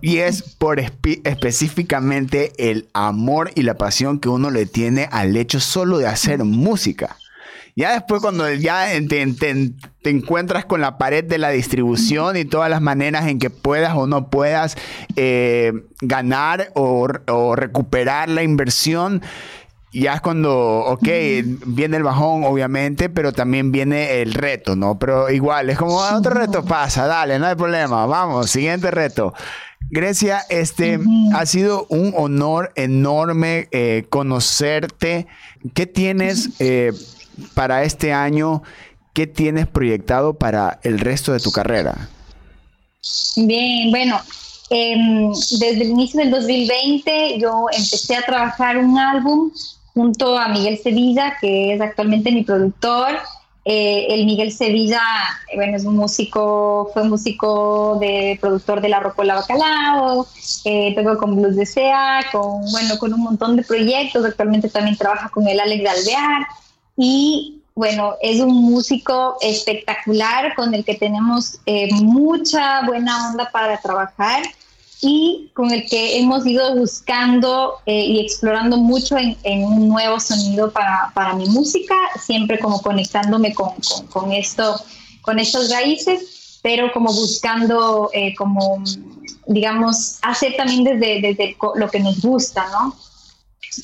y 0.00 0.18
es 0.18 0.42
por 0.42 0.80
específicamente 0.80 2.52
el 2.58 2.88
amor 2.92 3.50
y 3.54 3.62
la 3.62 3.74
pasión 3.74 4.18
que 4.18 4.28
uno 4.28 4.50
le 4.50 4.66
tiene 4.66 5.08
al 5.10 5.36
hecho 5.36 5.60
solo 5.60 5.98
de 5.98 6.06
hacer 6.06 6.44
música. 6.44 7.16
Ya 7.74 7.92
después 7.92 8.20
cuando 8.20 8.50
ya 8.52 8.86
te, 9.08 9.22
encuentras 10.04 10.66
con 10.66 10.82
la 10.82 10.98
pared 10.98 11.24
de 11.24 11.38
la 11.38 11.48
distribución 11.50 12.36
y 12.36 12.44
todas 12.44 12.68
las 12.68 12.82
maneras 12.82 13.26
en 13.28 13.38
que 13.38 13.48
puedas 13.48 13.96
o 13.96 14.06
no 14.06 14.28
puedas 14.28 14.76
eh, 15.16 15.72
ganar 16.02 16.70
o, 16.74 17.06
recuperar 17.56 18.28
la 18.28 18.42
inversión, 18.42 19.22
ya 19.90 20.14
es 20.14 20.20
cuando, 20.20 20.52
ok, 20.52 21.08
viene 21.66 21.96
el 21.96 22.02
bajón, 22.02 22.44
obviamente, 22.44 23.08
pero 23.08 23.32
también 23.32 23.72
viene 23.72 24.20
el 24.20 24.34
reto, 24.34 24.76
¿no? 24.76 24.98
Pero 24.98 25.30
igual, 25.30 25.70
es 25.70 25.78
como, 25.78 26.02
ah, 26.02 26.16
otro 26.16 26.34
reto 26.34 26.64
pasa, 26.64 27.06
dale, 27.06 27.38
no 27.38 27.46
hay 27.46 27.54
problema, 27.54 28.04
vamos, 28.04 28.50
siguiente 28.50 28.90
reto. 28.90 29.32
Grecia, 29.90 30.40
este 30.48 30.98
ha 31.34 31.44
sido 31.44 31.86
un 31.90 32.14
honor 32.16 32.72
enorme 32.76 33.68
eh, 33.72 34.04
conocerte. 34.08 35.26
¿Qué 35.74 35.86
tienes 35.86 36.50
eh, 36.60 36.92
para 37.54 37.84
este 37.84 38.12
año, 38.12 38.62
¿qué 39.12 39.26
tienes 39.26 39.66
proyectado 39.66 40.34
para 40.34 40.78
el 40.82 40.98
resto 40.98 41.32
de 41.32 41.40
tu 41.40 41.50
carrera? 41.50 42.08
Bien, 43.36 43.90
bueno, 43.90 44.20
em, 44.70 45.30
desde 45.30 45.82
el 45.82 45.90
inicio 45.90 46.20
del 46.20 46.30
2020 46.30 47.38
yo 47.38 47.66
empecé 47.72 48.16
a 48.16 48.22
trabajar 48.22 48.78
un 48.78 48.98
álbum 48.98 49.50
junto 49.94 50.38
a 50.38 50.48
Miguel 50.48 50.78
Sevilla, 50.78 51.36
que 51.40 51.74
es 51.74 51.80
actualmente 51.80 52.32
mi 52.32 52.44
productor. 52.44 53.18
Eh, 53.64 54.06
el 54.08 54.26
Miguel 54.26 54.50
Sevilla, 54.50 55.02
bueno, 55.54 55.76
es 55.76 55.84
un 55.84 55.96
músico, 55.96 56.90
fue 56.92 57.04
músico 57.04 57.96
de 58.00 58.36
productor 58.40 58.80
de 58.80 58.88
La 58.88 58.98
Rocola 58.98 59.36
Bacalao, 59.36 60.26
eh, 60.64 60.96
con 61.18 61.36
Blues 61.36 61.54
de 61.54 61.66
Sea, 61.66 62.24
con, 62.32 62.68
bueno, 62.72 62.98
con 62.98 63.14
un 63.14 63.20
montón 63.20 63.56
de 63.56 63.62
proyectos. 63.62 64.24
Actualmente 64.24 64.68
también 64.68 64.96
trabaja 64.96 65.28
con 65.28 65.46
el 65.46 65.60
Alex 65.60 65.82
de 65.82 65.88
Alvear 65.88 66.46
y 66.96 67.62
bueno, 67.74 68.14
es 68.20 68.40
un 68.40 68.54
músico 68.70 69.36
espectacular 69.40 70.54
con 70.54 70.74
el 70.74 70.84
que 70.84 70.94
tenemos 70.94 71.58
eh, 71.64 71.88
mucha 71.94 72.84
buena 72.86 73.30
onda 73.30 73.50
para 73.50 73.80
trabajar 73.80 74.42
y 75.00 75.50
con 75.54 75.72
el 75.72 75.88
que 75.88 76.18
hemos 76.18 76.46
ido 76.46 76.76
buscando 76.76 77.74
eh, 77.86 78.04
y 78.04 78.20
explorando 78.20 78.76
mucho 78.76 79.16
en, 79.16 79.64
un 79.64 79.88
nuevo 79.88 80.20
sonido 80.20 80.70
para, 80.70 81.10
para, 81.14 81.34
mi 81.34 81.46
música, 81.46 81.94
siempre 82.20 82.58
como 82.58 82.80
conectándome 82.80 83.52
con, 83.52 83.70
con, 84.10 84.32
esto, 84.32 84.80
con 85.22 85.40
estas 85.40 85.70
raíces, 85.70 86.60
pero 86.62 86.92
como 86.92 87.12
buscando, 87.12 88.10
eh, 88.12 88.34
como, 88.36 88.84
digamos, 89.46 90.18
hacer 90.22 90.54
también 90.56 90.84
desde, 90.84 91.20
desde 91.20 91.56
lo 91.74 91.90
que 91.90 91.98
nos 91.98 92.20
gusta, 92.20 92.64
¿no? 92.70 92.94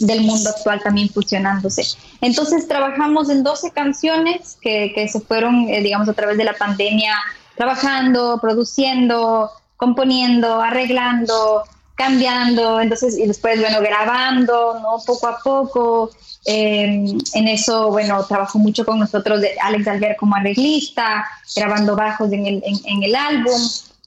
Del 0.01 0.23
mundo 0.23 0.51
actual 0.51 0.81
también 0.83 1.09
fusionándose. 1.09 1.85
Entonces 2.21 2.69
trabajamos 2.69 3.31
en 3.31 3.43
12 3.43 3.71
canciones 3.71 4.59
que, 4.61 4.93
que 4.95 5.09
se 5.09 5.21
fueron, 5.21 5.69
eh, 5.69 5.81
digamos, 5.81 6.09
a 6.09 6.12
través 6.12 6.37
de 6.37 6.45
la 6.45 6.55
pandemia, 6.55 7.14
trabajando, 7.57 8.38
produciendo, 8.41 9.51
componiendo, 9.77 10.61
arreglando, 10.61 11.64
cambiando, 11.95 12.81
entonces, 12.81 13.19
y 13.19 13.27
después, 13.27 13.61
bueno, 13.61 13.81
grabando, 13.81 14.79
¿no? 14.81 15.03
Poco 15.05 15.27
a 15.27 15.38
poco. 15.43 16.11
Em, 16.45 17.19
en 17.35 17.49
eso, 17.49 17.91
bueno, 17.91 18.25
trabajo 18.25 18.59
mucho 18.59 18.87
con 18.87 19.01
nosotros, 19.01 19.41
de 19.41 19.59
Alex 19.61 19.88
Alver 19.88 20.17
como 20.17 20.37
arreglista, 20.37 21.26
grabando 21.57 21.97
bajos 21.97 22.33
en 22.33 22.47
el, 22.47 22.62
en 22.64 23.03
el 23.03 23.14
álbum. 23.14 23.61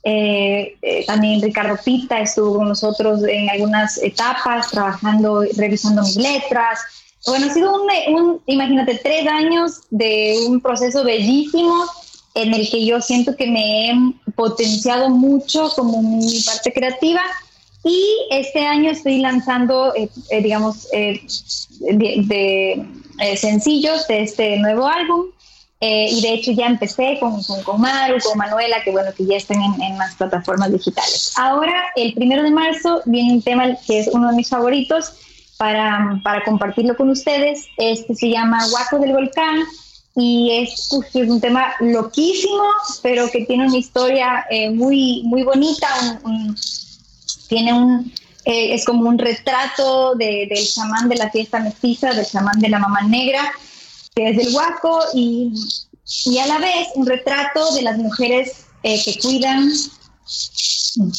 Eh, 0.04 0.76
eh, 0.82 1.06
también 1.06 1.41
Ricardo 1.41 1.78
Pita 1.84 2.20
estuvo 2.22 2.58
con 2.58 2.70
nosotros 2.70 3.22
en 3.28 3.49
algunas 3.49 4.02
etapas, 4.02 4.72
trabajando, 4.72 5.43
revisando 5.58 6.02
mis 6.02 6.16
letras. 6.16 6.80
Bueno, 7.28 7.47
ha 7.47 7.54
sido 7.54 7.72
un, 7.74 8.41
imagínate, 8.47 8.99
tres 9.04 9.28
años 9.28 9.82
de 9.91 10.43
un 10.47 10.60
proceso 10.60 11.04
bellísimo 11.04 11.86
en 12.34 12.54
el 12.54 12.70
que 12.70 12.86
yo 12.86 13.02
siento 13.02 13.36
que 13.36 13.47
me 13.47 13.89
he 13.89 13.93
potenciado 14.36 15.10
mucho 15.10 15.70
como 15.76 16.02
mi 16.02 16.41
parte 16.41 16.72
creativa 16.72 17.22
Y 17.84 18.06
este 18.30 18.60
año 18.66 18.91
estoy 18.91 19.18
lanzando, 19.20 19.93
eh, 19.95 20.08
eh, 20.30 20.41
digamos, 20.41 20.88
eh, 20.93 21.20
de, 21.80 22.86
sencillos 23.38 24.08
de 24.08 24.22
este 24.22 24.58
nuevo 24.58 24.86
álbum. 24.86 25.26
Y 25.82 26.21
de 26.21 26.34
hecho 26.34 26.51
ya 26.51 26.67
empecé 26.67 27.17
con, 27.19 27.41
con, 27.43 27.63
con, 27.63 27.82
Maru, 27.82 28.19
con 28.21 28.38
Manuela, 28.38 28.84
que 28.84 28.91
bueno, 28.91 29.11
que 29.17 29.25
ya 29.25 29.38
están 29.38 29.61
en, 29.61 29.82
en, 29.82 29.97
las 29.97 30.15
plataformas 30.15 30.71
digitales. 30.71 31.34
Ahora, 31.38 31.73
el 31.95 32.13
primero 32.13 32.43
de 32.43 32.51
marzo, 32.51 33.01
viene 33.05 33.34
un 33.34 33.41
tema 33.41 33.75
que 33.88 33.99
es 33.99 34.07
uno 34.13 34.29
de 34.29 34.36
mis 34.36 34.49
favoritos 34.49 35.13
para, 35.57 36.19
para 36.23 36.43
compartirlo 36.43 36.95
con 36.95 37.09
ustedes. 37.09 37.65
Este 37.77 38.13
se 38.15 38.29
llama 38.29 38.59
Guaco 38.69 38.99
del 38.99 39.13
Volcán 39.13 39.63
y 40.15 40.51
es, 40.61 40.89
es, 41.13 41.29
un 41.29 41.41
tema 41.41 41.73
loquísimo, 41.79 42.63
pero 43.01 43.29
que 43.32 43.45
tiene 43.45 43.65
una 43.67 43.77
historia 43.77 44.45
muy, 44.73 45.23
muy 45.23 45.43
bonita, 45.43 45.88
un 46.23 46.55
tiene 47.51 47.73
un, 47.73 48.13
eh, 48.45 48.73
es 48.73 48.86
como 48.86 49.09
un 49.09 49.19
retrato 49.19 50.15
de, 50.15 50.47
del 50.49 50.65
chamán 50.65 51.09
de 51.09 51.17
la 51.17 51.29
fiesta 51.29 51.59
mestiza, 51.59 52.13
del 52.13 52.25
chamán 52.25 52.59
de 52.59 52.69
la 52.69 52.79
mamá 52.79 53.01
negra, 53.01 53.41
que 54.22 54.30
es 54.30 54.38
del 54.38 54.55
Huaco, 54.55 55.03
y, 55.13 55.51
y 56.26 56.38
a 56.38 56.47
la 56.47 56.59
vez 56.59 56.89
un 56.95 57.05
retrato 57.05 57.74
de 57.74 57.82
las 57.82 57.97
mujeres 57.97 58.65
eh, 58.84 59.01
que 59.03 59.19
cuidan 59.19 59.72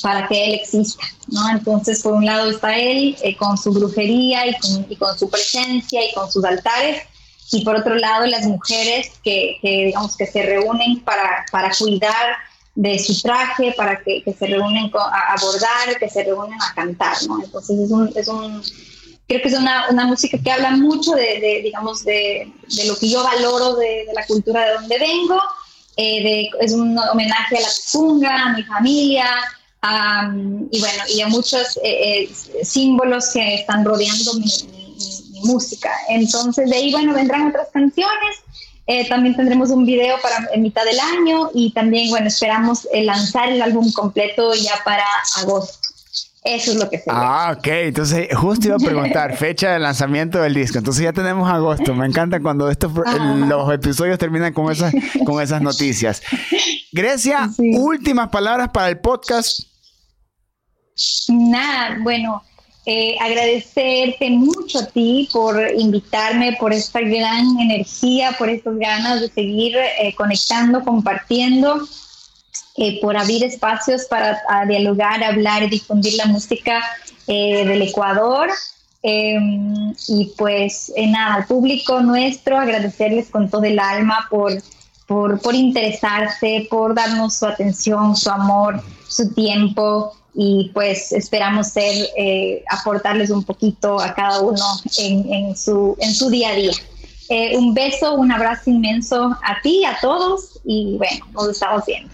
para 0.02 0.28
que 0.28 0.44
él 0.44 0.54
exista, 0.54 1.02
¿no? 1.28 1.50
Entonces, 1.50 2.02
por 2.02 2.12
un 2.12 2.26
lado 2.26 2.50
está 2.50 2.76
él 2.76 3.16
eh, 3.22 3.36
con 3.36 3.56
su 3.56 3.72
brujería 3.72 4.46
y 4.46 4.96
con, 4.96 5.18
su 5.18 5.30
presencia 5.30 6.08
y 6.08 6.12
con 6.14 6.30
sus 6.30 6.44
altares, 6.44 7.02
y 7.50 7.64
por 7.64 7.76
otro 7.76 7.94
lado 7.96 8.26
las 8.26 8.46
mujeres 8.46 9.12
que, 9.24 9.58
digamos, 9.62 10.16
que 10.16 10.26
se 10.26 10.42
reúnen 10.42 11.00
para, 11.00 11.44
para 11.50 11.70
cuidar 11.76 12.36
de 12.74 12.98
su 12.98 13.20
traje 13.20 13.74
para 13.76 14.02
que, 14.02 14.22
se 14.38 14.46
reúnen 14.46 14.90
a 14.94 15.34
abordar, 15.34 15.98
que 15.98 16.08
se 16.08 16.24
reúnen 16.24 16.58
a 16.62 16.74
cantar, 16.74 17.16
¿no? 17.26 17.42
Entonces 17.42 17.78
es 18.16 18.28
un 18.28 18.62
creo 19.32 19.42
que 19.42 19.48
es 19.48 19.58
una, 19.58 19.88
una, 19.90 20.06
música 20.06 20.38
que 20.38 20.50
habla 20.50 20.72
mucho 20.72 21.12
de, 21.12 21.40
de 21.40 21.60
digamos, 21.62 22.04
de, 22.04 22.52
de, 22.76 22.84
lo 22.86 22.96
que 22.96 23.08
yo 23.08 23.22
valoro 23.22 23.76
de, 23.76 24.04
de, 24.06 24.12
la 24.14 24.26
cultura 24.26 24.64
de 24.64 24.72
donde 24.74 24.98
vengo, 24.98 25.40
eh, 25.96 26.50
es 26.60 26.72
un 26.72 26.98
homenaje 26.98 27.56
a 27.56 27.60
la 27.60 27.68
Tuzunga, 27.68 28.46
a 28.46 28.52
mi 28.52 28.62
familia, 28.62 29.26
y 30.70 30.80
bueno, 30.80 31.02
y 31.08 31.20
a 31.22 31.28
muchos 31.28 31.76
eh, 31.82 32.28
eh, 32.30 32.64
símbolos 32.64 33.30
que 33.32 33.54
están 33.54 33.84
rodeando 33.84 34.34
mi, 34.34 34.44
mi, 34.70 34.96
mi, 35.32 35.40
música. 35.40 35.90
Entonces 36.08 36.70
de 36.70 36.76
ahí, 36.76 36.92
bueno, 36.92 37.14
vendrán 37.14 37.48
otras 37.48 37.68
canciones, 37.72 38.36
eh, 38.86 39.08
también 39.08 39.36
tendremos 39.36 39.70
un 39.70 39.86
video 39.86 40.20
para 40.20 40.48
en 40.52 40.62
mitad 40.62 40.84
del 40.84 40.98
año 40.98 41.50
y 41.54 41.72
también, 41.72 42.10
bueno, 42.10 42.26
esperamos 42.26 42.88
eh, 42.92 43.04
lanzar 43.04 43.48
el 43.48 43.62
álbum 43.62 43.92
completo 43.92 44.54
ya 44.54 44.82
para 44.84 45.04
agosto. 45.36 45.81
Eso 46.44 46.72
es 46.72 46.76
lo 46.76 46.90
que 46.90 46.98
se 46.98 47.04
Ah, 47.08 47.54
ok. 47.56 47.66
Entonces, 47.66 48.28
justo 48.36 48.68
iba 48.68 48.76
a 48.76 48.78
preguntar, 48.78 49.36
fecha 49.38 49.72
de 49.72 49.78
lanzamiento 49.78 50.40
del 50.42 50.54
disco. 50.54 50.78
Entonces 50.78 51.04
ya 51.04 51.12
tenemos 51.12 51.48
agosto. 51.48 51.94
Me 51.94 52.06
encanta 52.06 52.40
cuando 52.40 52.68
estos 52.68 52.92
los 53.48 53.72
episodios 53.72 54.18
terminan 54.18 54.52
con 54.52 54.70
esas, 54.70 54.92
con 55.24 55.40
esas 55.40 55.62
noticias. 55.62 56.22
Grecia, 56.90 57.48
últimas 57.58 58.28
palabras 58.30 58.70
para 58.72 58.88
el 58.88 58.98
podcast. 58.98 59.60
Nada, 61.28 61.98
bueno, 62.02 62.42
eh, 62.84 63.16
agradecerte 63.20 64.28
mucho 64.30 64.80
a 64.80 64.86
ti 64.86 65.28
por 65.32 65.56
invitarme, 65.78 66.56
por 66.58 66.72
esta 66.72 67.00
gran 67.00 67.56
energía, 67.60 68.34
por 68.36 68.48
estas 68.48 68.76
ganas 68.76 69.20
de 69.20 69.28
seguir 69.28 69.76
eh, 69.76 70.12
conectando, 70.16 70.82
compartiendo, 70.82 71.86
eh, 72.76 73.00
por 73.00 73.16
abrir 73.16 73.44
espacios 73.44 74.06
para 74.06 74.40
dialogar, 74.66 75.22
hablar 75.22 75.62
y 75.64 75.68
difundir 75.68 76.14
la 76.14 76.26
música 76.26 76.82
del 77.26 77.82
Ecuador. 77.82 78.50
Em, 79.02 79.92
y 80.08 80.32
pues 80.36 80.92
nada, 80.96 81.34
al 81.34 81.46
público 81.46 82.00
nuestro, 82.00 82.58
agradecerles 82.58 83.30
con 83.30 83.50
todo 83.50 83.64
el 83.64 83.78
alma 83.78 84.26
por, 84.30 84.52
por, 85.06 85.40
por 85.40 85.54
interesarse, 85.54 86.66
por 86.70 86.94
darnos 86.94 87.36
su 87.38 87.46
atención, 87.46 88.16
su 88.16 88.30
amor, 88.30 88.82
su 89.08 89.32
tiempo 89.34 90.12
y 90.34 90.70
pues 90.72 91.12
esperamos 91.12 91.68
ser, 91.68 92.08
eh, 92.16 92.64
aportarles 92.70 93.30
un 93.30 93.44
poquito 93.44 94.00
a 94.00 94.14
cada 94.14 94.40
uno 94.40 94.64
en, 94.98 95.32
en, 95.32 95.56
su, 95.56 95.96
en 96.00 96.14
su 96.14 96.30
día 96.30 96.50
a 96.50 96.54
día. 96.54 96.72
Eh, 97.28 97.56
un 97.56 97.74
beso, 97.74 98.14
un 98.14 98.32
abrazo 98.32 98.70
inmenso 98.70 99.36
a 99.42 99.60
ti, 99.62 99.84
a 99.84 99.98
todos 100.00 100.60
y 100.64 100.96
bueno, 100.96 101.26
nos 101.32 101.50
estamos 101.50 101.84
viendo. 101.86 102.12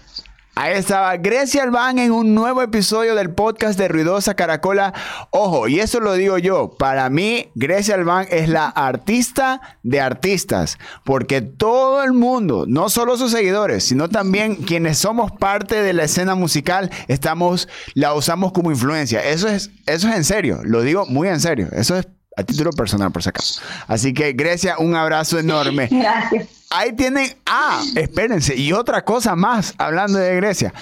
Ahí 0.61 0.73
estaba 0.73 1.15
Grecia 1.15 1.63
Albán 1.63 1.99
en 1.99 2.11
un 2.11 2.35
nuevo 2.35 2.61
episodio 2.61 3.15
del 3.15 3.29
podcast 3.29 3.79
de 3.79 3.87
Ruidosa 3.87 4.33
Caracola. 4.33 4.93
Ojo, 5.31 5.69
y 5.69 5.79
eso 5.79 6.01
lo 6.01 6.15
digo 6.15 6.37
yo, 6.37 6.75
para 6.77 7.09
mí 7.09 7.49
Grecia 7.55 7.95
Albán 7.95 8.27
es 8.29 8.49
la 8.49 8.67
artista 8.67 9.61
de 9.83 10.01
artistas, 10.01 10.77
porque 11.05 11.41
todo 11.41 12.03
el 12.03 12.11
mundo, 12.11 12.65
no 12.67 12.89
solo 12.89 13.15
sus 13.15 13.31
seguidores, 13.31 13.85
sino 13.85 14.09
también 14.09 14.55
quienes 14.55 14.97
somos 14.97 15.31
parte 15.31 15.81
de 15.81 15.93
la 15.93 16.03
escena 16.03 16.35
musical, 16.35 16.91
estamos, 17.07 17.69
la 17.93 18.13
usamos 18.13 18.51
como 18.51 18.69
influencia. 18.69 19.23
Eso 19.23 19.47
es, 19.47 19.71
eso 19.85 20.09
es 20.09 20.15
en 20.17 20.25
serio, 20.25 20.59
lo 20.65 20.81
digo 20.81 21.05
muy 21.05 21.29
en 21.29 21.39
serio. 21.39 21.69
Eso 21.71 21.97
es 21.97 22.05
a 22.35 22.43
título 22.43 22.71
personal, 22.71 23.11
por 23.11 23.23
si 23.23 23.29
acaso. 23.29 23.61
Así 23.87 24.13
que, 24.13 24.33
Grecia, 24.33 24.77
un 24.79 24.95
abrazo 24.95 25.39
enorme. 25.39 25.87
Gracias. 25.91 26.47
Ahí 26.69 26.93
tienen. 26.93 27.35
Ah, 27.45 27.83
espérense. 27.95 28.55
Y 28.55 28.73
otra 28.73 29.03
cosa 29.03 29.35
más, 29.35 29.73
hablando 29.77 30.19
de 30.19 30.35
Grecia. 30.35 30.73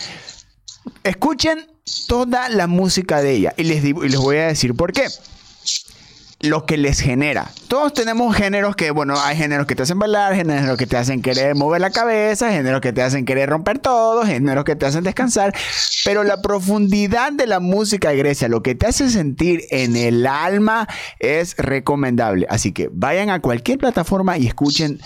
Escuchen 1.03 1.65
toda 2.07 2.49
la 2.49 2.67
música 2.67 3.21
de 3.21 3.31
ella. 3.31 3.53
Y 3.57 3.63
les, 3.63 3.81
digo, 3.81 4.03
y 4.03 4.09
les 4.09 4.19
voy 4.19 4.37
a 4.37 4.47
decir 4.47 4.75
por 4.75 4.91
qué 4.91 5.07
lo 6.39 6.65
que 6.65 6.77
les 6.77 6.99
genera. 6.99 7.51
Todos 7.67 7.93
tenemos 7.93 8.35
géneros 8.35 8.75
que, 8.75 8.91
bueno, 8.91 9.19
hay 9.19 9.35
géneros 9.35 9.65
que 9.65 9.75
te 9.75 9.83
hacen 9.83 9.97
bailar, 9.97 10.35
géneros 10.35 10.77
que 10.77 10.85
te 10.85 10.95
hacen 10.95 11.21
querer 11.21 11.55
mover 11.55 11.81
la 11.81 11.89
cabeza, 11.89 12.51
géneros 12.51 12.81
que 12.81 12.93
te 12.93 13.01
hacen 13.01 13.25
querer 13.25 13.49
romper 13.49 13.79
todo, 13.79 14.23
géneros 14.23 14.63
que 14.63 14.75
te 14.75 14.85
hacen 14.85 15.03
descansar, 15.03 15.53
pero 16.05 16.23
la 16.23 16.41
profundidad 16.41 17.31
de 17.31 17.47
la 17.47 17.59
música 17.59 18.09
de 18.09 18.17
Grecia, 18.17 18.47
lo 18.47 18.61
que 18.61 18.75
te 18.75 18.85
hace 18.85 19.09
sentir 19.09 19.63
en 19.71 19.95
el 19.95 20.27
alma 20.27 20.87
es 21.19 21.57
recomendable. 21.57 22.45
Así 22.49 22.71
que 22.71 22.89
vayan 22.91 23.29
a 23.29 23.41
cualquier 23.41 23.79
plataforma 23.79 24.37
y 24.37 24.47
escuchen 24.47 24.99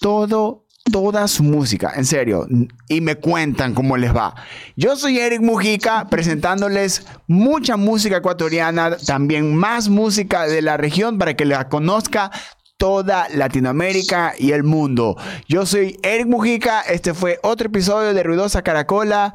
todo 0.00 0.63
toda 0.90 1.26
su 1.28 1.42
música, 1.42 1.92
en 1.96 2.04
serio, 2.04 2.46
y 2.88 3.00
me 3.00 3.16
cuentan 3.16 3.74
cómo 3.74 3.96
les 3.96 4.14
va. 4.14 4.34
Yo 4.76 4.96
soy 4.96 5.18
Eric 5.18 5.40
Mujica 5.40 6.08
presentándoles 6.08 7.06
mucha 7.26 7.76
música 7.76 8.18
ecuatoriana, 8.18 8.96
también 8.98 9.54
más 9.56 9.88
música 9.88 10.46
de 10.46 10.62
la 10.62 10.76
región 10.76 11.18
para 11.18 11.34
que 11.34 11.46
la 11.46 11.68
conozca 11.68 12.30
toda 12.76 13.28
Latinoamérica 13.30 14.34
y 14.38 14.52
el 14.52 14.62
mundo. 14.62 15.16
Yo 15.48 15.64
soy 15.64 15.98
Eric 16.02 16.26
Mujica, 16.26 16.82
este 16.82 17.14
fue 17.14 17.38
otro 17.42 17.68
episodio 17.68 18.12
de 18.12 18.22
Ruidosa 18.22 18.62
Caracola. 18.62 19.34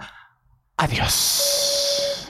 Adiós. 0.78 2.30